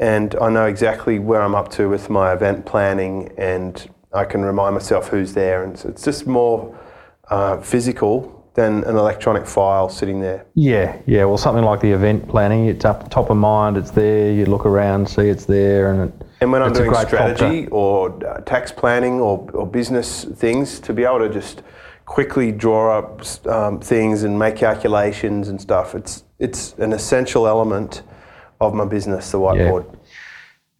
and 0.00 0.34
I 0.40 0.48
know 0.48 0.66
exactly 0.66 1.18
where 1.18 1.42
I'm 1.42 1.54
up 1.54 1.70
to 1.72 1.88
with 1.88 2.10
my 2.10 2.32
event 2.32 2.66
planning, 2.66 3.32
and 3.38 3.88
I 4.12 4.24
can 4.24 4.42
remind 4.42 4.74
myself 4.74 5.08
who's 5.08 5.34
there, 5.34 5.62
and 5.62 5.78
so 5.78 5.88
it's 5.88 6.02
just 6.02 6.26
more 6.26 6.76
uh, 7.30 7.60
physical 7.60 8.34
than 8.54 8.84
an 8.84 8.96
electronic 8.96 9.46
file 9.46 9.88
sitting 9.88 10.20
there. 10.20 10.46
Yeah, 10.54 10.96
yeah. 11.06 11.24
Well, 11.24 11.38
something 11.38 11.64
like 11.64 11.80
the 11.80 11.90
event 11.90 12.28
planning, 12.28 12.66
it's 12.66 12.84
up 12.84 13.10
top 13.10 13.30
of 13.30 13.36
mind. 13.36 13.76
It's 13.76 13.90
there. 13.90 14.32
You 14.32 14.46
look 14.46 14.64
around, 14.64 15.08
see 15.08 15.28
it's 15.28 15.44
there, 15.44 15.92
and 15.92 16.08
it, 16.08 16.26
And 16.40 16.52
when 16.52 16.62
I'm 16.62 16.72
doing 16.72 16.94
strategy 16.94 17.66
or 17.68 18.24
uh, 18.24 18.40
tax 18.42 18.70
planning 18.70 19.20
or, 19.20 19.50
or 19.52 19.66
business 19.66 20.24
things, 20.24 20.78
to 20.80 20.92
be 20.92 21.04
able 21.04 21.18
to 21.18 21.28
just 21.28 21.62
quickly 22.06 22.52
draw 22.52 22.98
up 22.98 23.46
um, 23.46 23.80
things 23.80 24.22
and 24.22 24.38
make 24.38 24.56
calculations 24.56 25.48
and 25.48 25.60
stuff, 25.60 25.96
it's 25.96 26.24
it's 26.38 26.74
an 26.74 26.92
essential 26.92 27.48
element 27.48 28.02
of 28.60 28.72
my 28.72 28.84
business, 28.84 29.32
the 29.32 29.38
whiteboard. 29.38 29.84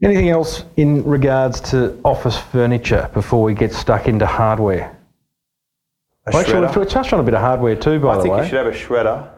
Anything 0.02 0.28
else 0.28 0.64
in 0.76 1.02
regards 1.04 1.61
to 1.70 1.98
office 2.04 2.37
furniture 2.37 3.11
before 3.14 3.42
we 3.42 3.54
get 3.54 3.72
stuck 3.72 4.07
into 4.07 4.26
hardware? 4.26 4.96
A 6.27 6.31
Well, 6.33 6.41
actually, 6.41 6.67
shredder. 6.67 6.77
we've 6.77 6.89
touched 6.89 7.13
on 7.13 7.21
a 7.21 7.23
bit 7.23 7.35
of 7.35 7.41
hardware 7.41 7.77
too, 7.77 8.01
by 8.01 8.13
I 8.13 8.17
the 8.17 8.23
think 8.23 8.37
you 8.39 8.45
should 8.45 8.65
have 8.65 8.67
a 8.67 8.71
shredder. 8.73 9.29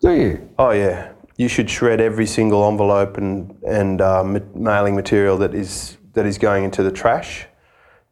Do 0.00 0.12
you? 0.12 0.48
Oh 0.58 0.70
yeah, 0.70 1.08
you 1.36 1.48
should 1.48 1.68
shred 1.68 2.00
every 2.00 2.26
single 2.26 2.66
envelope 2.66 3.18
and 3.18 3.54
and 3.66 4.00
uh, 4.00 4.24
ma- 4.24 4.38
mailing 4.54 4.94
material 4.96 5.36
that 5.38 5.54
is 5.54 5.98
that 6.14 6.24
is 6.26 6.38
going 6.38 6.64
into 6.64 6.82
the 6.82 6.90
trash 6.90 7.46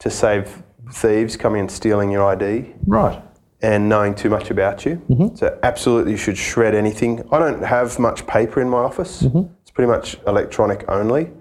to 0.01 0.11
save 0.11 0.62
thieves 0.93 1.37
coming 1.37 1.61
and 1.61 1.71
stealing 1.71 2.11
your 2.11 2.25
ID. 2.25 2.75
Right. 2.87 3.23
and 3.61 3.88
knowing 3.88 4.14
too 4.14 4.31
much 4.31 4.53
about 4.53 4.87
you. 4.87 5.03
Mhm. 5.11 5.37
So 5.37 5.59
absolutely, 5.64 6.12
you 6.12 6.17
should 6.17 6.38
shred 6.38 6.77
anything. 6.77 7.25
I 7.33 7.41
don't 7.41 7.64
have 7.64 7.99
much 7.99 8.25
paper 8.29 8.61
in 8.61 8.69
my 8.69 8.79
office. 8.79 9.23
Mhm. 9.25 9.49
It's 9.62 9.73
pretty 9.73 9.91
much 9.91 10.17
electronic 10.29 10.85
only, 10.88 11.33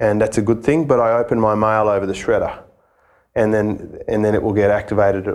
and 0.00 0.20
that's 0.20 0.38
a 0.38 0.42
good 0.42 0.64
thing. 0.64 0.86
But 0.86 0.98
I 0.98 1.12
open 1.12 1.38
my 1.38 1.54
mail 1.54 1.86
over 1.88 2.04
the 2.04 2.14
shredder, 2.14 2.52
and 3.36 3.54
then 3.54 3.98
and 4.08 4.24
then 4.24 4.34
it 4.34 4.42
will 4.42 4.54
get 4.54 4.70
activated 4.72 5.28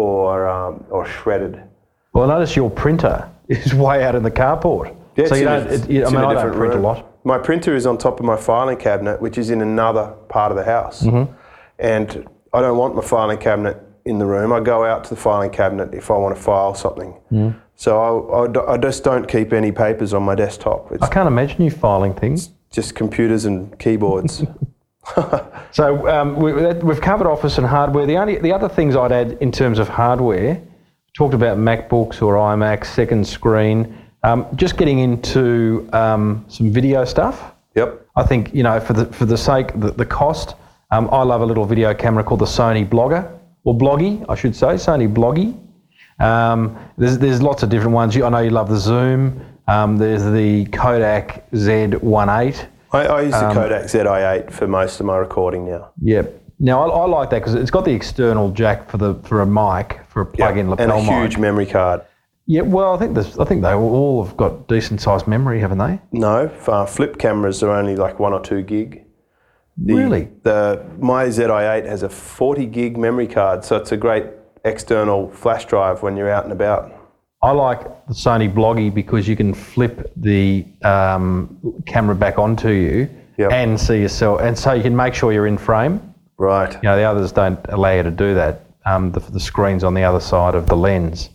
or 0.00 0.48
um, 0.48 0.84
or 0.90 1.06
shredded. 1.06 1.62
Well, 2.12 2.30
I 2.30 2.34
notice 2.34 2.56
your 2.56 2.70
printer 2.70 3.30
is 3.48 3.74
way 3.74 4.04
out 4.04 4.14
in 4.14 4.22
the 4.22 4.30
carport. 4.30 4.96
Yeah, 5.16 5.26
so 5.26 5.34
you 5.34 5.44
don't. 5.44 5.66
It, 5.68 5.90
you, 5.90 6.06
I 6.06 6.10
mean, 6.10 6.20
a 6.20 6.28
I 6.28 6.34
don't 6.34 6.54
print 6.54 6.74
room. 6.74 6.84
a 6.84 6.88
lot. 6.88 7.24
My 7.24 7.38
printer 7.38 7.74
is 7.76 7.86
on 7.86 7.98
top 7.98 8.18
of 8.18 8.26
my 8.26 8.36
filing 8.36 8.78
cabinet, 8.78 9.20
which 9.20 9.36
is 9.36 9.50
in 9.50 9.60
another 9.60 10.14
part 10.28 10.50
of 10.52 10.56
the 10.56 10.64
house. 10.64 11.02
Mm-hmm. 11.02 11.32
And 11.78 12.28
I 12.52 12.60
don't 12.62 12.78
want 12.78 12.96
my 12.96 13.02
filing 13.02 13.38
cabinet 13.38 13.76
in 14.06 14.18
the 14.18 14.24
room. 14.24 14.52
I 14.52 14.60
go 14.60 14.84
out 14.84 15.04
to 15.04 15.10
the 15.10 15.20
filing 15.20 15.50
cabinet 15.50 15.92
if 15.92 16.10
I 16.10 16.16
want 16.16 16.34
to 16.34 16.42
file 16.42 16.74
something. 16.74 17.14
Mm. 17.30 17.60
So 17.76 18.54
I 18.70 18.76
just 18.78 19.04
don't 19.04 19.26
keep 19.26 19.52
any 19.52 19.72
papers 19.72 20.14
on 20.14 20.22
my 20.22 20.34
desktop. 20.34 20.92
It's 20.92 21.02
I 21.02 21.08
can't 21.08 21.26
imagine 21.26 21.62
you 21.62 21.70
filing 21.70 22.14
things. 22.14 22.50
just 22.70 22.94
computers 22.94 23.44
and 23.44 23.78
keyboards. 23.78 24.44
So 25.72 26.08
um, 26.08 26.34
we, 26.34 26.52
we've 26.52 27.00
covered 27.00 27.28
office 27.28 27.56
and 27.58 27.66
hardware. 27.66 28.04
The 28.04 28.16
only 28.16 28.38
the 28.38 28.52
other 28.52 28.68
things 28.68 28.96
I'd 28.96 29.12
add 29.12 29.38
in 29.40 29.52
terms 29.52 29.78
of 29.78 29.88
hardware, 29.88 30.60
talked 31.16 31.32
about 31.32 31.58
MacBooks 31.58 32.22
or 32.22 32.34
iMacs, 32.34 32.86
second 32.86 33.24
screen. 33.26 33.96
Um, 34.24 34.46
just 34.56 34.76
getting 34.76 34.98
into 34.98 35.88
um, 35.92 36.44
some 36.48 36.72
video 36.72 37.04
stuff. 37.04 37.52
yep. 37.76 38.04
I 38.16 38.24
think 38.24 38.52
you 38.52 38.62
know 38.64 38.80
for 38.80 38.94
the 38.94 39.06
for 39.06 39.26
the 39.26 39.38
sake 39.38 39.68
the, 39.78 39.92
the 39.92 40.04
cost. 40.04 40.56
Um, 40.90 41.08
I 41.12 41.22
love 41.22 41.40
a 41.40 41.46
little 41.46 41.64
video 41.64 41.94
camera 41.94 42.24
called 42.24 42.40
the 42.40 42.46
Sony 42.46 42.84
Blogger 42.88 43.30
or 43.62 43.74
Bloggie, 43.78 44.24
I 44.28 44.34
should 44.34 44.56
say, 44.56 44.74
Sony 44.74 45.06
Bloggie. 45.12 45.56
Um, 46.18 46.76
there's 46.98 47.16
there's 47.18 47.40
lots 47.40 47.62
of 47.62 47.68
different 47.70 47.94
ones. 47.94 48.16
You- 48.16 48.24
I 48.24 48.28
know 48.28 48.40
you 48.40 48.50
love 48.50 48.68
the 48.68 48.76
Zoom. 48.78 49.40
Um, 49.68 49.98
there's 49.98 50.24
the 50.24 50.64
Kodak 50.72 51.48
Zi8. 51.52 52.66
I, 52.92 53.06
I 53.06 53.20
use 53.22 53.32
the 53.32 53.48
Um, 53.48 53.54
Kodak 53.54 53.84
ZI8 53.84 54.50
for 54.52 54.66
most 54.66 55.00
of 55.00 55.06
my 55.06 55.16
recording 55.16 55.64
now. 55.70 55.90
Yep. 56.02 56.42
Now 56.58 56.82
I, 56.82 56.88
I 56.88 57.06
like 57.06 57.30
that 57.30 57.38
because 57.38 57.54
it's 57.54 57.70
got 57.70 57.84
the 57.84 57.92
external 57.92 58.50
jack 58.50 58.90
for 58.90 58.98
the 58.98 59.14
for 59.22 59.40
a 59.40 59.46
mic 59.46 60.00
for 60.08 60.22
a 60.22 60.26
plug-in 60.26 60.60
and 60.60 60.70
lapel 60.70 60.98
a 60.98 61.00
huge 61.02 61.32
mic. 61.36 61.40
memory 61.40 61.66
card. 61.66 62.02
Yeah. 62.46 62.62
Well, 62.62 62.94
I 62.94 62.98
think 62.98 63.14
this, 63.14 63.38
I 63.38 63.44
think 63.44 63.62
they 63.62 63.72
all 63.72 64.24
have 64.24 64.36
got 64.36 64.66
decent 64.68 65.00
sized 65.00 65.26
memory, 65.26 65.60
haven't 65.60 65.78
they? 65.78 66.00
No, 66.12 66.50
uh, 66.66 66.84
flip 66.84 67.18
cameras 67.18 67.62
are 67.62 67.70
only 67.70 67.96
like 67.96 68.18
one 68.18 68.32
or 68.32 68.40
two 68.40 68.62
gig. 68.62 69.04
The- 69.78 69.94
Really? 69.94 70.28
The 70.42 70.84
my 70.98 71.26
ZI8 71.26 71.86
has 71.86 72.02
a 72.02 72.08
40 72.08 72.66
gig 72.66 72.98
memory 72.98 73.28
card, 73.28 73.64
so 73.64 73.76
it's 73.76 73.92
a 73.92 73.96
great 73.96 74.26
external 74.64 75.30
flash 75.30 75.64
drive 75.64 76.02
when 76.02 76.16
you're 76.16 76.30
out 76.30 76.44
and 76.44 76.52
about. 76.52 76.92
I 77.42 77.52
like 77.52 77.80
the 78.06 78.12
Sony 78.14 78.52
Bloggie 78.52 78.92
because 78.92 79.26
you 79.26 79.34
can 79.36 79.54
flip 79.54 80.12
the 80.16 80.64
um, 80.82 81.82
camera 81.86 82.14
back 82.14 82.38
onto 82.38 82.68
you 82.70 83.08
Yep. 83.38 83.52
and 83.52 83.80
see 83.80 84.02
yourself, 84.02 84.40
and 84.42 84.58
so 84.58 84.74
you 84.74 84.82
can 84.82 84.94
make 84.94 85.14
sure 85.14 85.32
you're 85.32 85.46
in 85.46 85.56
frame. 85.56 86.12
Right. 86.36 86.70
You 86.74 86.80
know, 86.82 86.96
the 86.96 87.04
others 87.04 87.32
don't 87.32 87.58
allow 87.70 87.92
you 87.94 88.02
to 88.02 88.10
do 88.10 88.34
that. 88.34 88.66
Um, 88.84 89.12
the, 89.12 89.20
the 89.20 89.40
screen's 89.40 89.82
on 89.82 89.94
the 89.94 90.02
other 90.02 90.20
side 90.20 90.54
of 90.54 90.66
the 90.66 90.76
lens, 90.76 91.30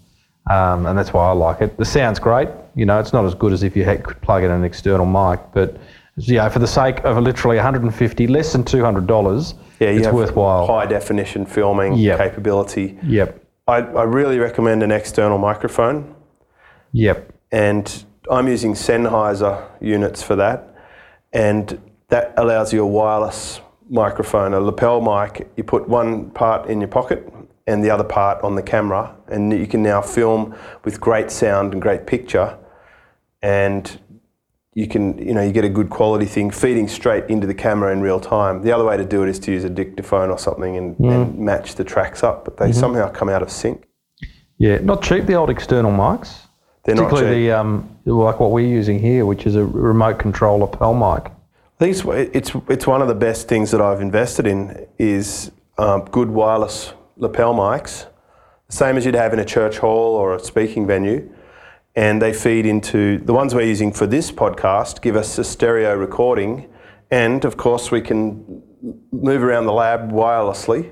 um, 0.51 0.85
and 0.85 0.95
that's 0.97 1.13
why 1.13 1.27
I 1.27 1.31
like 1.31 1.61
it. 1.61 1.77
The 1.77 1.85
sound's 1.85 2.19
great. 2.19 2.49
You 2.75 2.85
know, 2.85 2.99
it's 2.99 3.11
not 3.13 3.25
as 3.25 3.33
good 3.33 3.53
as 3.53 3.63
if 3.63 3.75
you 3.75 3.83
had, 3.85 4.03
could 4.03 4.21
plug 4.21 4.43
in 4.43 4.51
an 4.51 4.63
external 4.63 5.05
mic, 5.07 5.39
but 5.53 5.77
you 6.17 6.35
know, 6.37 6.47
for 6.49 6.59
the 6.59 6.67
sake 6.67 7.03
of 7.03 7.17
literally 7.23 7.57
150, 7.57 8.27
less 8.27 8.51
than 8.53 8.63
200 8.63 9.07
dollars, 9.07 9.55
Yeah, 9.79 9.87
it's 9.89 10.07
worthwhile. 10.07 10.67
High 10.67 10.85
definition 10.85 11.45
filming 11.47 11.93
Yep. 11.93 12.17
capability. 12.19 12.99
Yep, 13.03 13.39
I, 13.67 13.77
I 13.77 14.03
really 14.03 14.37
recommend 14.37 14.83
an 14.83 14.91
external 14.91 15.39
microphone, 15.39 16.13
yep, 16.91 17.33
and 17.51 18.05
I'm 18.29 18.47
using 18.47 18.73
Sennheiser 18.73 19.67
units 19.81 20.21
for 20.21 20.35
that, 20.35 20.75
and 21.33 21.81
that 22.09 22.33
allows 22.37 22.71
you 22.71 22.83
a 22.83 22.87
wireless 22.87 23.61
microphone, 23.89 24.53
a 24.53 24.59
lapel 24.59 25.01
mic. 25.01 25.49
You 25.57 25.63
put 25.63 25.89
one 25.89 26.29
part 26.31 26.69
in 26.69 26.79
your 26.79 26.87
pocket 26.87 27.27
and 27.65 27.83
the 27.83 27.89
other 27.89 28.03
part 28.03 28.43
on 28.43 28.53
the 28.55 28.61
camera, 28.61 29.15
and 29.27 29.51
you 29.51 29.65
can 29.65 29.81
now 29.81 29.99
film 29.99 30.55
with 30.83 31.01
great 31.01 31.31
sound 31.31 31.73
and 31.73 31.81
great 31.81 32.05
picture, 32.05 32.55
and 33.41 33.99
you 34.75 34.87
can, 34.87 35.17
you 35.17 35.33
know, 35.33 35.41
you 35.41 35.53
get 35.53 35.63
a 35.63 35.69
good 35.69 35.89
quality 35.89 36.25
thing 36.25 36.51
feeding 36.51 36.89
straight 36.89 37.23
into 37.29 37.47
the 37.47 37.53
camera 37.53 37.93
in 37.93 38.01
real 38.01 38.19
time. 38.19 38.61
The 38.61 38.73
other 38.73 38.83
way 38.83 38.97
to 38.97 39.05
do 39.05 39.23
it 39.23 39.29
is 39.29 39.39
to 39.39 39.51
use 39.51 39.63
a 39.63 39.69
dictaphone 39.69 40.29
or 40.29 40.37
something 40.37 40.75
and, 40.75 40.99
and 40.99 41.39
match 41.39 41.75
the 41.75 41.85
tracks 41.85 42.23
up, 42.23 42.43
but 42.43 42.57
they 42.57 42.73
somehow 42.73 43.09
come 43.09 43.29
out 43.29 43.41
of 43.41 43.49
sync. 43.49 43.87
yeah. 44.57 44.79
Not 44.79 45.01
cheap. 45.01 45.25
The 45.25 45.35
old 45.35 45.49
external 45.49 45.91
mics. 45.91 46.41
They're 46.83 46.93
not 46.93 47.09
Particularly 47.09 47.47
the 47.47 47.51
um, 47.53 47.97
like 48.05 48.39
what 48.39 48.51
we're 48.51 48.67
using 48.67 48.99
here, 48.99 49.25
which 49.25 49.47
is 49.47 49.55
a 49.55 49.65
remote 49.65 50.19
control 50.19 50.59
lapel 50.59 50.93
mic. 50.93 51.31
I 51.31 51.79
think 51.79 51.95
it's, 51.95 52.05
it's, 52.35 52.63
it's 52.69 52.85
one 52.85 53.01
of 53.01 53.07
the 53.07 53.15
best 53.15 53.47
things 53.47 53.71
that 53.71 53.81
I've 53.81 54.01
invested 54.01 54.45
in 54.45 54.87
is 54.99 55.51
um, 55.77 56.05
good 56.11 56.29
wireless 56.29 56.93
lapel 57.17 57.53
mics, 57.53 58.05
the 58.67 58.75
same 58.75 58.97
as 58.97 59.05
you'd 59.05 59.15
have 59.15 59.33
in 59.33 59.39
a 59.39 59.45
church 59.45 59.77
hall 59.79 60.15
or 60.15 60.35
a 60.35 60.39
speaking 60.39 60.85
venue. 60.85 61.33
And 61.95 62.21
they 62.21 62.33
feed 62.33 62.65
into 62.65 63.19
the 63.19 63.33
ones 63.33 63.55
we're 63.55 63.61
using 63.67 63.91
for 63.93 64.05
this 64.05 64.31
podcast, 64.31 65.01
give 65.01 65.15
us 65.15 65.37
a 65.37 65.43
stereo 65.43 65.95
recording. 65.95 66.67
And 67.09 67.45
of 67.45 67.55
course, 67.55 67.89
we 67.91 68.01
can 68.01 68.61
move 69.11 69.41
around 69.43 69.65
the 69.65 69.71
lab 69.73 70.11
wirelessly. 70.11 70.91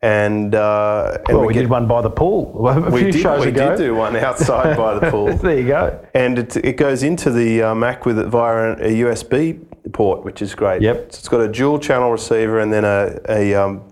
And, 0.00 0.54
uh, 0.54 1.18
and 1.28 1.38
Well, 1.38 1.46
we, 1.46 1.54
get- 1.54 1.62
did 1.62 1.70
one 1.70 1.88
by 1.88 2.02
the 2.02 2.10
pool 2.10 2.68
a 2.68 2.90
we 2.90 3.00
few 3.04 3.12
did, 3.12 3.20
shows 3.22 3.40
we 3.44 3.48
ago. 3.50 3.70
did 3.70 3.78
do 3.78 3.94
one 3.96 4.14
outside 4.16 4.76
by 4.76 4.98
the 4.98 5.10
pool. 5.10 5.34
there 5.38 5.58
you 5.58 5.66
go. 5.66 6.06
And 6.14 6.38
it, 6.38 6.56
it 6.56 6.76
goes 6.76 7.02
into 7.02 7.30
the 7.30 7.62
uh, 7.62 7.74
Mac 7.74 8.06
with 8.06 8.18
it 8.18 8.26
via 8.26 8.72
a 8.74 9.00
USB 9.02 9.64
port, 9.92 10.24
which 10.24 10.40
is 10.42 10.54
great. 10.54 10.82
Yep. 10.82 10.96
So 11.12 11.18
it's 11.18 11.28
got 11.28 11.40
a 11.40 11.48
dual 11.48 11.78
channel 11.80 12.12
receiver 12.12 12.60
and 12.60 12.72
then 12.72 12.84
a, 12.84 13.18
a 13.28 13.54
um, 13.54 13.82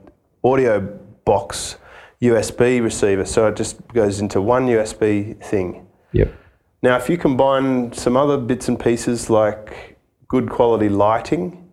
audio 0.44 0.80
box 1.24 1.76
USB 2.22 2.80
receiver. 2.82 3.24
So 3.24 3.48
it 3.48 3.56
just 3.56 3.86
goes 3.88 4.20
into 4.20 4.40
one 4.40 4.66
USB 4.68 5.42
thing. 5.42 5.85
Yep. 6.16 6.34
Now, 6.82 6.96
if 6.96 7.10
you 7.10 7.18
combine 7.18 7.92
some 7.92 8.16
other 8.16 8.38
bits 8.38 8.68
and 8.68 8.78
pieces 8.78 9.28
like 9.28 9.98
good 10.28 10.48
quality 10.48 10.88
lighting 10.88 11.72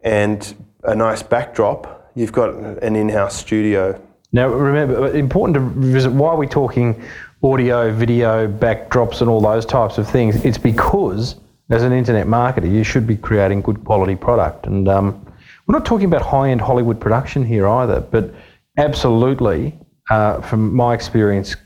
and 0.00 0.54
a 0.84 0.94
nice 0.94 1.22
backdrop, 1.22 2.10
you've 2.14 2.32
got 2.32 2.54
an 2.82 2.96
in-house 2.96 3.36
studio. 3.36 4.00
Now, 4.32 4.48
remember, 4.48 5.14
important 5.14 5.54
to 5.54 5.60
visit 5.80 6.12
why 6.12 6.34
we're 6.34 6.46
talking 6.46 7.02
audio, 7.42 7.90
video, 7.92 8.46
backdrops, 8.46 9.20
and 9.20 9.30
all 9.30 9.40
those 9.40 9.64
types 9.64 9.96
of 9.96 10.08
things. 10.08 10.44
It's 10.44 10.58
because, 10.58 11.36
as 11.70 11.82
an 11.82 11.92
internet 11.92 12.26
marketer, 12.26 12.70
you 12.70 12.84
should 12.84 13.06
be 13.06 13.16
creating 13.16 13.62
good 13.62 13.84
quality 13.84 14.16
product. 14.16 14.66
And 14.66 14.88
um, 14.88 15.24
we're 15.66 15.78
not 15.78 15.86
talking 15.86 16.06
about 16.06 16.22
high 16.22 16.50
end 16.50 16.60
Hollywood 16.60 17.00
production 17.00 17.44
here 17.44 17.66
either, 17.66 18.00
but 18.00 18.34
absolutely, 18.76 19.78
uh, 20.10 20.40
from 20.42 20.74
my 20.74 20.94
experience, 20.94 21.56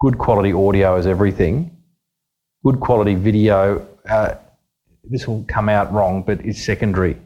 good 0.00 0.18
quality 0.18 0.52
audio 0.52 0.96
is 0.96 1.06
everything. 1.06 1.70
Good 2.64 2.80
quality 2.80 3.14
video, 3.14 3.86
uh, 4.08 4.34
this 5.04 5.26
will 5.28 5.44
come 5.46 5.68
out 5.68 5.92
wrong, 5.92 6.22
but 6.22 6.44
it's 6.44 6.62
secondary. 6.62 7.16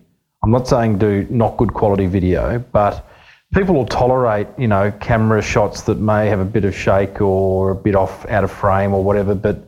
I'm 0.43 0.51
not 0.51 0.69
saying 0.69 0.99
do 0.99 1.27
not 1.31 1.57
good 1.57 1.73
quality 1.75 2.07
video, 2.07 2.59
but 2.59 3.07
people 3.55 3.75
will 3.75 3.87
tolerate, 3.87 4.47
you 4.59 4.69
know, 4.69 4.91
camera 5.01 5.43
shots 5.43 5.83
that 5.83 5.99
may 5.99 6.29
have 6.29 6.41
a 6.41 6.45
bit 6.45 6.65
of 6.65 6.75
shake 6.75 7.21
or 7.21 7.73
a 7.73 7.75
bit 7.75 7.95
off 7.95 8.27
out 8.29 8.45
of 8.45 8.51
frame 8.51 8.93
or 8.93 9.03
whatever, 9.03 9.35
but 9.35 9.59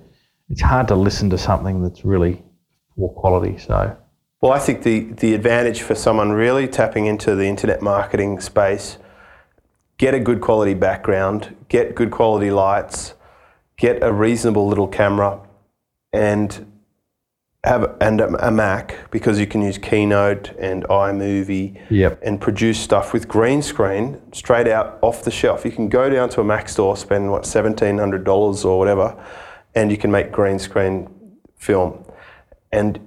it's 0.49 0.61
hard 0.61 0.89
to 0.89 0.95
listen 0.95 1.31
to 1.31 1.39
something 1.39 1.83
that's 1.83 2.05
really 2.05 2.43
poor 2.97 3.09
quality. 3.11 3.59
So, 3.59 3.97
Well, 4.41 4.53
I 4.53 4.59
think 4.59 4.83
the, 4.83 5.01
the 5.01 5.35
advantage 5.35 5.83
for 5.83 5.95
someone 5.95 6.33
really 6.33 6.69
tapping 6.69 7.07
into 7.07 7.35
the 7.35 7.47
internet 7.47 7.83
marketing 7.83 8.41
space, 8.41 8.99
get 10.03 10.15
a 10.15 10.19
good 10.19 10.41
quality 10.41 10.75
background, 10.75 11.55
get 11.69 11.95
good 11.95 12.11
quality 12.11 12.51
lights, 12.51 13.15
get 13.77 14.03
a 14.03 14.13
reasonable 14.13 14.67
little 14.67 14.89
camera, 14.89 15.39
and 16.13 16.67
have 17.63 17.97
and 18.01 18.21
a, 18.21 18.49
a 18.49 18.51
Mac 18.51 19.09
because 19.13 19.39
you 19.39 19.47
can 19.47 19.63
use 19.63 19.79
Keynote 19.79 20.51
and 20.59 20.83
iMovie 20.87 21.81
Yep. 21.89 22.21
and 22.25 22.41
produce 22.41 22.81
stuff 22.81 23.13
with 23.13 23.29
green 23.29 23.63
screen 23.63 24.21
straight 24.33 24.67
out 24.67 24.99
off 25.03 25.23
the 25.23 25.31
shelf. 25.31 25.65
You 25.65 25.71
can 25.71 25.89
go 25.89 26.11
down 26.11 26.29
to 26.31 26.41
a 26.41 26.45
Mac 26.45 26.69
store, 26.69 26.97
spend 26.97 27.31
what 27.31 27.47
seventeen 27.47 27.99
hundred 27.99 28.25
dollars 28.25 28.65
or 28.65 28.81
whatever, 28.81 29.09
and 29.77 29.93
you 29.93 29.97
can 29.97 30.11
make 30.11 30.33
green 30.33 30.59
screen 30.59 31.09
film. 31.55 32.05
And 32.73 32.99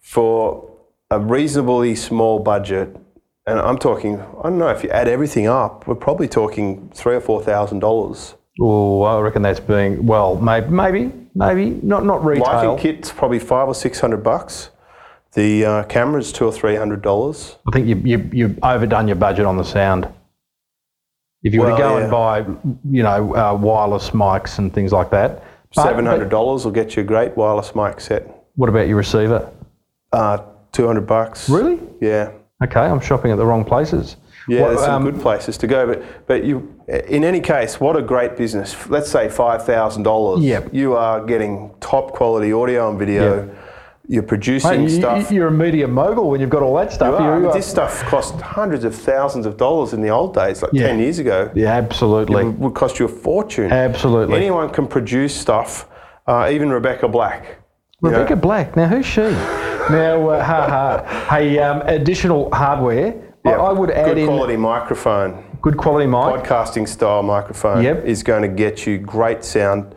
for 0.00 0.66
a 1.10 1.20
reasonably 1.20 1.94
small 1.94 2.38
budget, 2.38 2.96
and 3.48 3.60
I'm 3.60 3.78
talking, 3.78 4.20
I 4.20 4.44
don't 4.44 4.58
know 4.58 4.68
if 4.68 4.82
you 4.82 4.90
add 4.90 5.08
everything 5.08 5.46
up, 5.46 5.86
we're 5.86 5.94
probably 5.94 6.28
talking 6.28 6.90
three 6.94 7.14
or 7.16 7.20
four 7.20 7.42
thousand 7.42 7.80
dollars. 7.80 8.34
oh, 8.60 9.02
I 9.02 9.20
reckon 9.20 9.42
that's 9.42 9.60
being, 9.60 10.06
well, 10.06 10.36
maybe, 10.36 10.68
maybe, 10.68 11.12
maybe 11.34 11.70
not, 11.82 12.04
not 12.04 12.24
retail. 12.24 12.46
Lighting 12.46 12.78
kit's 12.78 13.12
probably 13.12 13.38
five 13.38 13.68
or 13.68 13.74
six 13.74 14.00
hundred 14.00 14.22
bucks. 14.22 14.70
The 15.32 15.64
uh, 15.64 15.82
camera's 15.84 16.32
two 16.32 16.46
or 16.46 16.52
three 16.52 16.76
hundred 16.76 17.02
dollars. 17.02 17.56
I 17.66 17.70
think 17.72 17.86
you, 17.86 17.96
you, 18.04 18.30
you've 18.32 18.58
overdone 18.62 19.08
your 19.08 19.16
budget 19.16 19.46
on 19.46 19.56
the 19.56 19.64
sound. 19.64 20.08
If 21.42 21.54
you 21.54 21.60
were 21.60 21.70
to 21.70 21.76
go 21.76 21.96
yeah. 21.96 22.02
and 22.02 22.10
buy, 22.10 22.38
you 22.90 23.02
know, 23.02 23.34
uh, 23.36 23.54
wireless 23.54 24.10
mics 24.10 24.58
and 24.58 24.74
things 24.74 24.92
like 24.92 25.10
that, 25.10 25.44
Seven 25.72 26.06
hundred 26.06 26.30
dollars 26.30 26.64
will 26.64 26.72
get 26.72 26.96
you 26.96 27.02
a 27.02 27.04
great 27.04 27.36
wireless 27.36 27.74
mic 27.74 28.00
set. 28.00 28.26
What 28.56 28.68
about 28.68 28.88
your 28.88 28.96
receiver? 28.96 29.52
Uh, 30.12 30.38
two 30.72 30.86
hundred 30.86 31.06
bucks. 31.06 31.48
Really? 31.48 31.78
Yeah. 32.00 32.32
Okay, 32.62 32.80
I'm 32.80 33.00
shopping 33.00 33.30
at 33.30 33.36
the 33.38 33.46
wrong 33.46 33.64
places. 33.64 34.16
Yeah, 34.48 34.62
What, 34.62 34.68
there's 34.70 34.80
some 34.80 35.06
um, 35.06 35.10
good 35.12 35.20
places 35.20 35.56
to 35.58 35.66
go, 35.66 35.86
but 35.86 36.02
but 36.26 36.44
you, 36.44 36.74
in 36.88 37.22
any 37.22 37.40
case, 37.40 37.78
what 37.78 37.96
a 37.96 38.02
great 38.02 38.36
business. 38.36 38.88
Let's 38.88 39.10
say 39.10 39.28
five 39.28 39.64
thousand 39.64 40.02
dollars. 40.04 40.40
Yep. 40.42 40.70
You 40.72 40.96
are 40.96 41.24
getting 41.24 41.70
top 41.80 42.12
quality 42.12 42.52
audio 42.52 42.88
and 42.90 42.98
video. 42.98 43.46
Yep. 43.46 43.64
You're 44.10 44.22
producing 44.22 44.70
Mate, 44.70 44.80
you- 44.90 44.96
stuff. 45.00 45.30
You're 45.30 45.48
a 45.48 45.52
media 45.52 45.86
mogul 45.86 46.30
when 46.30 46.40
you've 46.40 46.48
got 46.48 46.62
all 46.62 46.74
that 46.76 46.90
stuff. 46.92 47.20
You 47.20 47.26
are, 47.26 47.40
You 47.40 47.48
are- 47.50 47.52
this 47.52 47.66
stuff 47.66 48.02
cost 48.04 48.40
hundreds 48.40 48.84
of 48.84 48.94
thousands 48.94 49.44
of 49.44 49.58
dollars 49.58 49.92
in 49.92 50.00
the 50.00 50.08
old 50.08 50.32
days, 50.34 50.62
like 50.62 50.72
Yeah. 50.72 50.86
ten 50.86 50.98
years 50.98 51.18
ago. 51.18 51.50
yeah, 51.54 51.74
absolutely. 51.76 52.42
It 52.46 52.58
would 52.58 52.74
cost 52.74 52.98
you 52.98 53.04
a 53.04 53.08
fortune. 53.08 53.70
Absolutely. 53.70 54.34
Anyone 54.34 54.70
can 54.70 54.86
produce 54.86 55.34
stuff. 55.36 55.86
Uh, 56.26 56.48
even 56.50 56.70
Rebecca 56.70 57.06
Black. 57.06 57.58
you 58.02 58.10
know. 58.10 58.16
Rebecca 58.18 58.36
Black. 58.36 58.76
Now, 58.76 58.86
who's 58.88 59.04
she? 59.06 59.20
Now, 59.90 60.28
uh, 60.28 60.42
ha 60.44 60.66
ha. 60.68 61.26
Hey, 61.36 61.58
um, 61.58 61.82
additional 61.82 62.50
hardware. 62.52 63.14
I, 63.44 63.50
Yeah, 63.50 63.56
I 63.62 63.72
would 63.72 63.90
add 63.90 64.06
good 64.06 64.18
in 64.18 64.26
quality 64.26 64.56
microphone. 64.56 65.44
good 65.62 65.76
quality 65.76 66.06
mic. 66.06 66.18
podcasting 66.20 66.86
style 66.88 67.22
microphone 67.22 67.82
Yep. 67.82 68.04
is 68.04 68.22
going 68.22 68.42
to 68.42 68.48
get 68.48 68.86
you 68.86 68.98
great 68.98 69.44
sound 69.44 69.94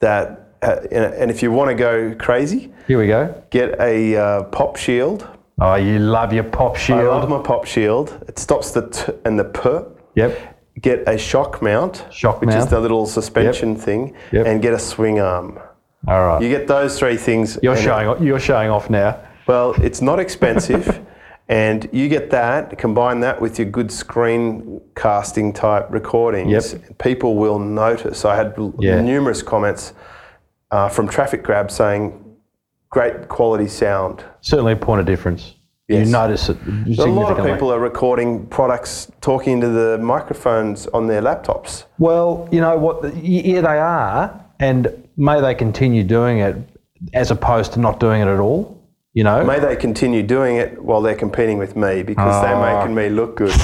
that 0.00 0.24
uh, 0.62 0.76
and 0.92 1.30
if 1.30 1.42
you 1.42 1.50
want 1.52 1.68
to 1.70 1.74
go 1.74 2.14
crazy 2.18 2.72
Here 2.86 2.98
we 2.98 3.06
go. 3.06 3.42
get 3.50 3.78
a 3.80 4.16
uh, 4.16 4.42
pop 4.44 4.76
shield 4.76 5.26
Oh, 5.58 5.74
you 5.76 5.98
love 5.98 6.32
your 6.34 6.44
pop 6.44 6.76
shield. 6.76 7.00
i 7.00 7.04
love 7.04 7.28
my 7.28 7.42
pop 7.42 7.64
shield 7.66 8.08
it 8.28 8.38
stops 8.38 8.70
the 8.72 8.88
t 8.90 9.12
and 9.24 9.38
the 9.38 9.44
p 9.44 9.60
Yep. 10.14 10.38
get 10.80 10.98
a 11.08 11.16
shock 11.18 11.60
mount 11.62 12.04
Shock 12.10 12.40
which 12.40 12.54
is 12.54 12.66
the 12.66 12.80
little 12.80 13.06
suspension 13.06 13.74
thing 13.76 14.14
Yep. 14.32 14.46
and 14.46 14.62
get 14.62 14.72
a 14.74 14.78
swing 14.78 15.18
arm 15.20 15.58
All 16.06 16.24
right. 16.26 16.42
you 16.42 16.48
get 16.48 16.66
those 16.68 16.98
three 16.98 17.16
things 17.16 17.58
You're 17.62 17.76
showing. 17.76 18.22
You're 18.24 18.40
showing 18.40 18.70
off 18.70 18.88
now. 18.90 19.18
well 19.46 19.72
it's 19.82 20.00
not 20.00 20.18
expensive 20.20 21.00
and 21.48 21.88
you 21.92 22.08
get 22.08 22.30
that 22.30 22.76
combine 22.78 23.20
that 23.20 23.40
with 23.40 23.58
your 23.58 23.68
good 23.70 23.90
screen 23.92 24.80
casting 24.94 25.52
type 25.52 25.86
recordings 25.90 26.72
Yep. 26.72 26.98
people 26.98 27.36
will 27.36 27.58
notice 27.58 28.24
i 28.24 28.34
had 28.36 28.54
Yeah. 28.78 29.00
numerous 29.00 29.42
comments 29.42 29.92
uh, 30.72 30.88
from 30.88 31.06
traffic 31.08 31.42
grab 31.44 31.70
saying 31.70 32.22
great 32.90 33.28
quality 33.28 33.68
sound 33.68 34.24
Certainly 34.40 34.72
a 34.72 34.76
point 34.76 35.00
of 35.00 35.06
difference. 35.06 35.54
Yes. 35.88 36.06
You 36.06 36.12
notice 36.12 36.48
it 36.48 36.56
A 36.98 37.04
lot 37.04 37.38
of 37.38 37.46
people 37.46 37.72
are 37.72 37.78
recording 37.78 38.46
products 38.48 39.10
talking 39.20 39.52
into 39.54 39.68
the 39.68 39.98
microphones 39.98 40.88
on 40.88 41.06
their 41.06 41.22
laptops. 41.22 41.84
Well, 41.98 42.48
you 42.50 42.60
know 42.60 42.76
what? 42.76 43.14
Yeah, 43.16 43.60
they 43.60 43.78
are, 43.78 44.44
and 44.58 45.05
may 45.16 45.40
they 45.40 45.54
continue 45.54 46.02
doing 46.04 46.38
it 46.38 46.56
as 47.14 47.30
opposed 47.30 47.72
to 47.74 47.80
not 47.80 48.00
doing 48.00 48.22
it 48.22 48.28
at 48.28 48.40
all. 48.40 48.72
You 49.14 49.24
know, 49.24 49.44
May 49.44 49.58
they 49.60 49.76
continue 49.76 50.22
doing 50.22 50.56
it 50.56 50.82
while 50.82 51.00
they're 51.00 51.14
competing 51.14 51.56
with 51.56 51.74
me 51.74 52.02
because 52.02 52.36
Oh. 52.36 52.42
they're 52.42 52.54
ah. 52.54 52.78
making 52.80 52.94
me 52.94 53.08
look 53.08 53.36
good. 53.36 53.54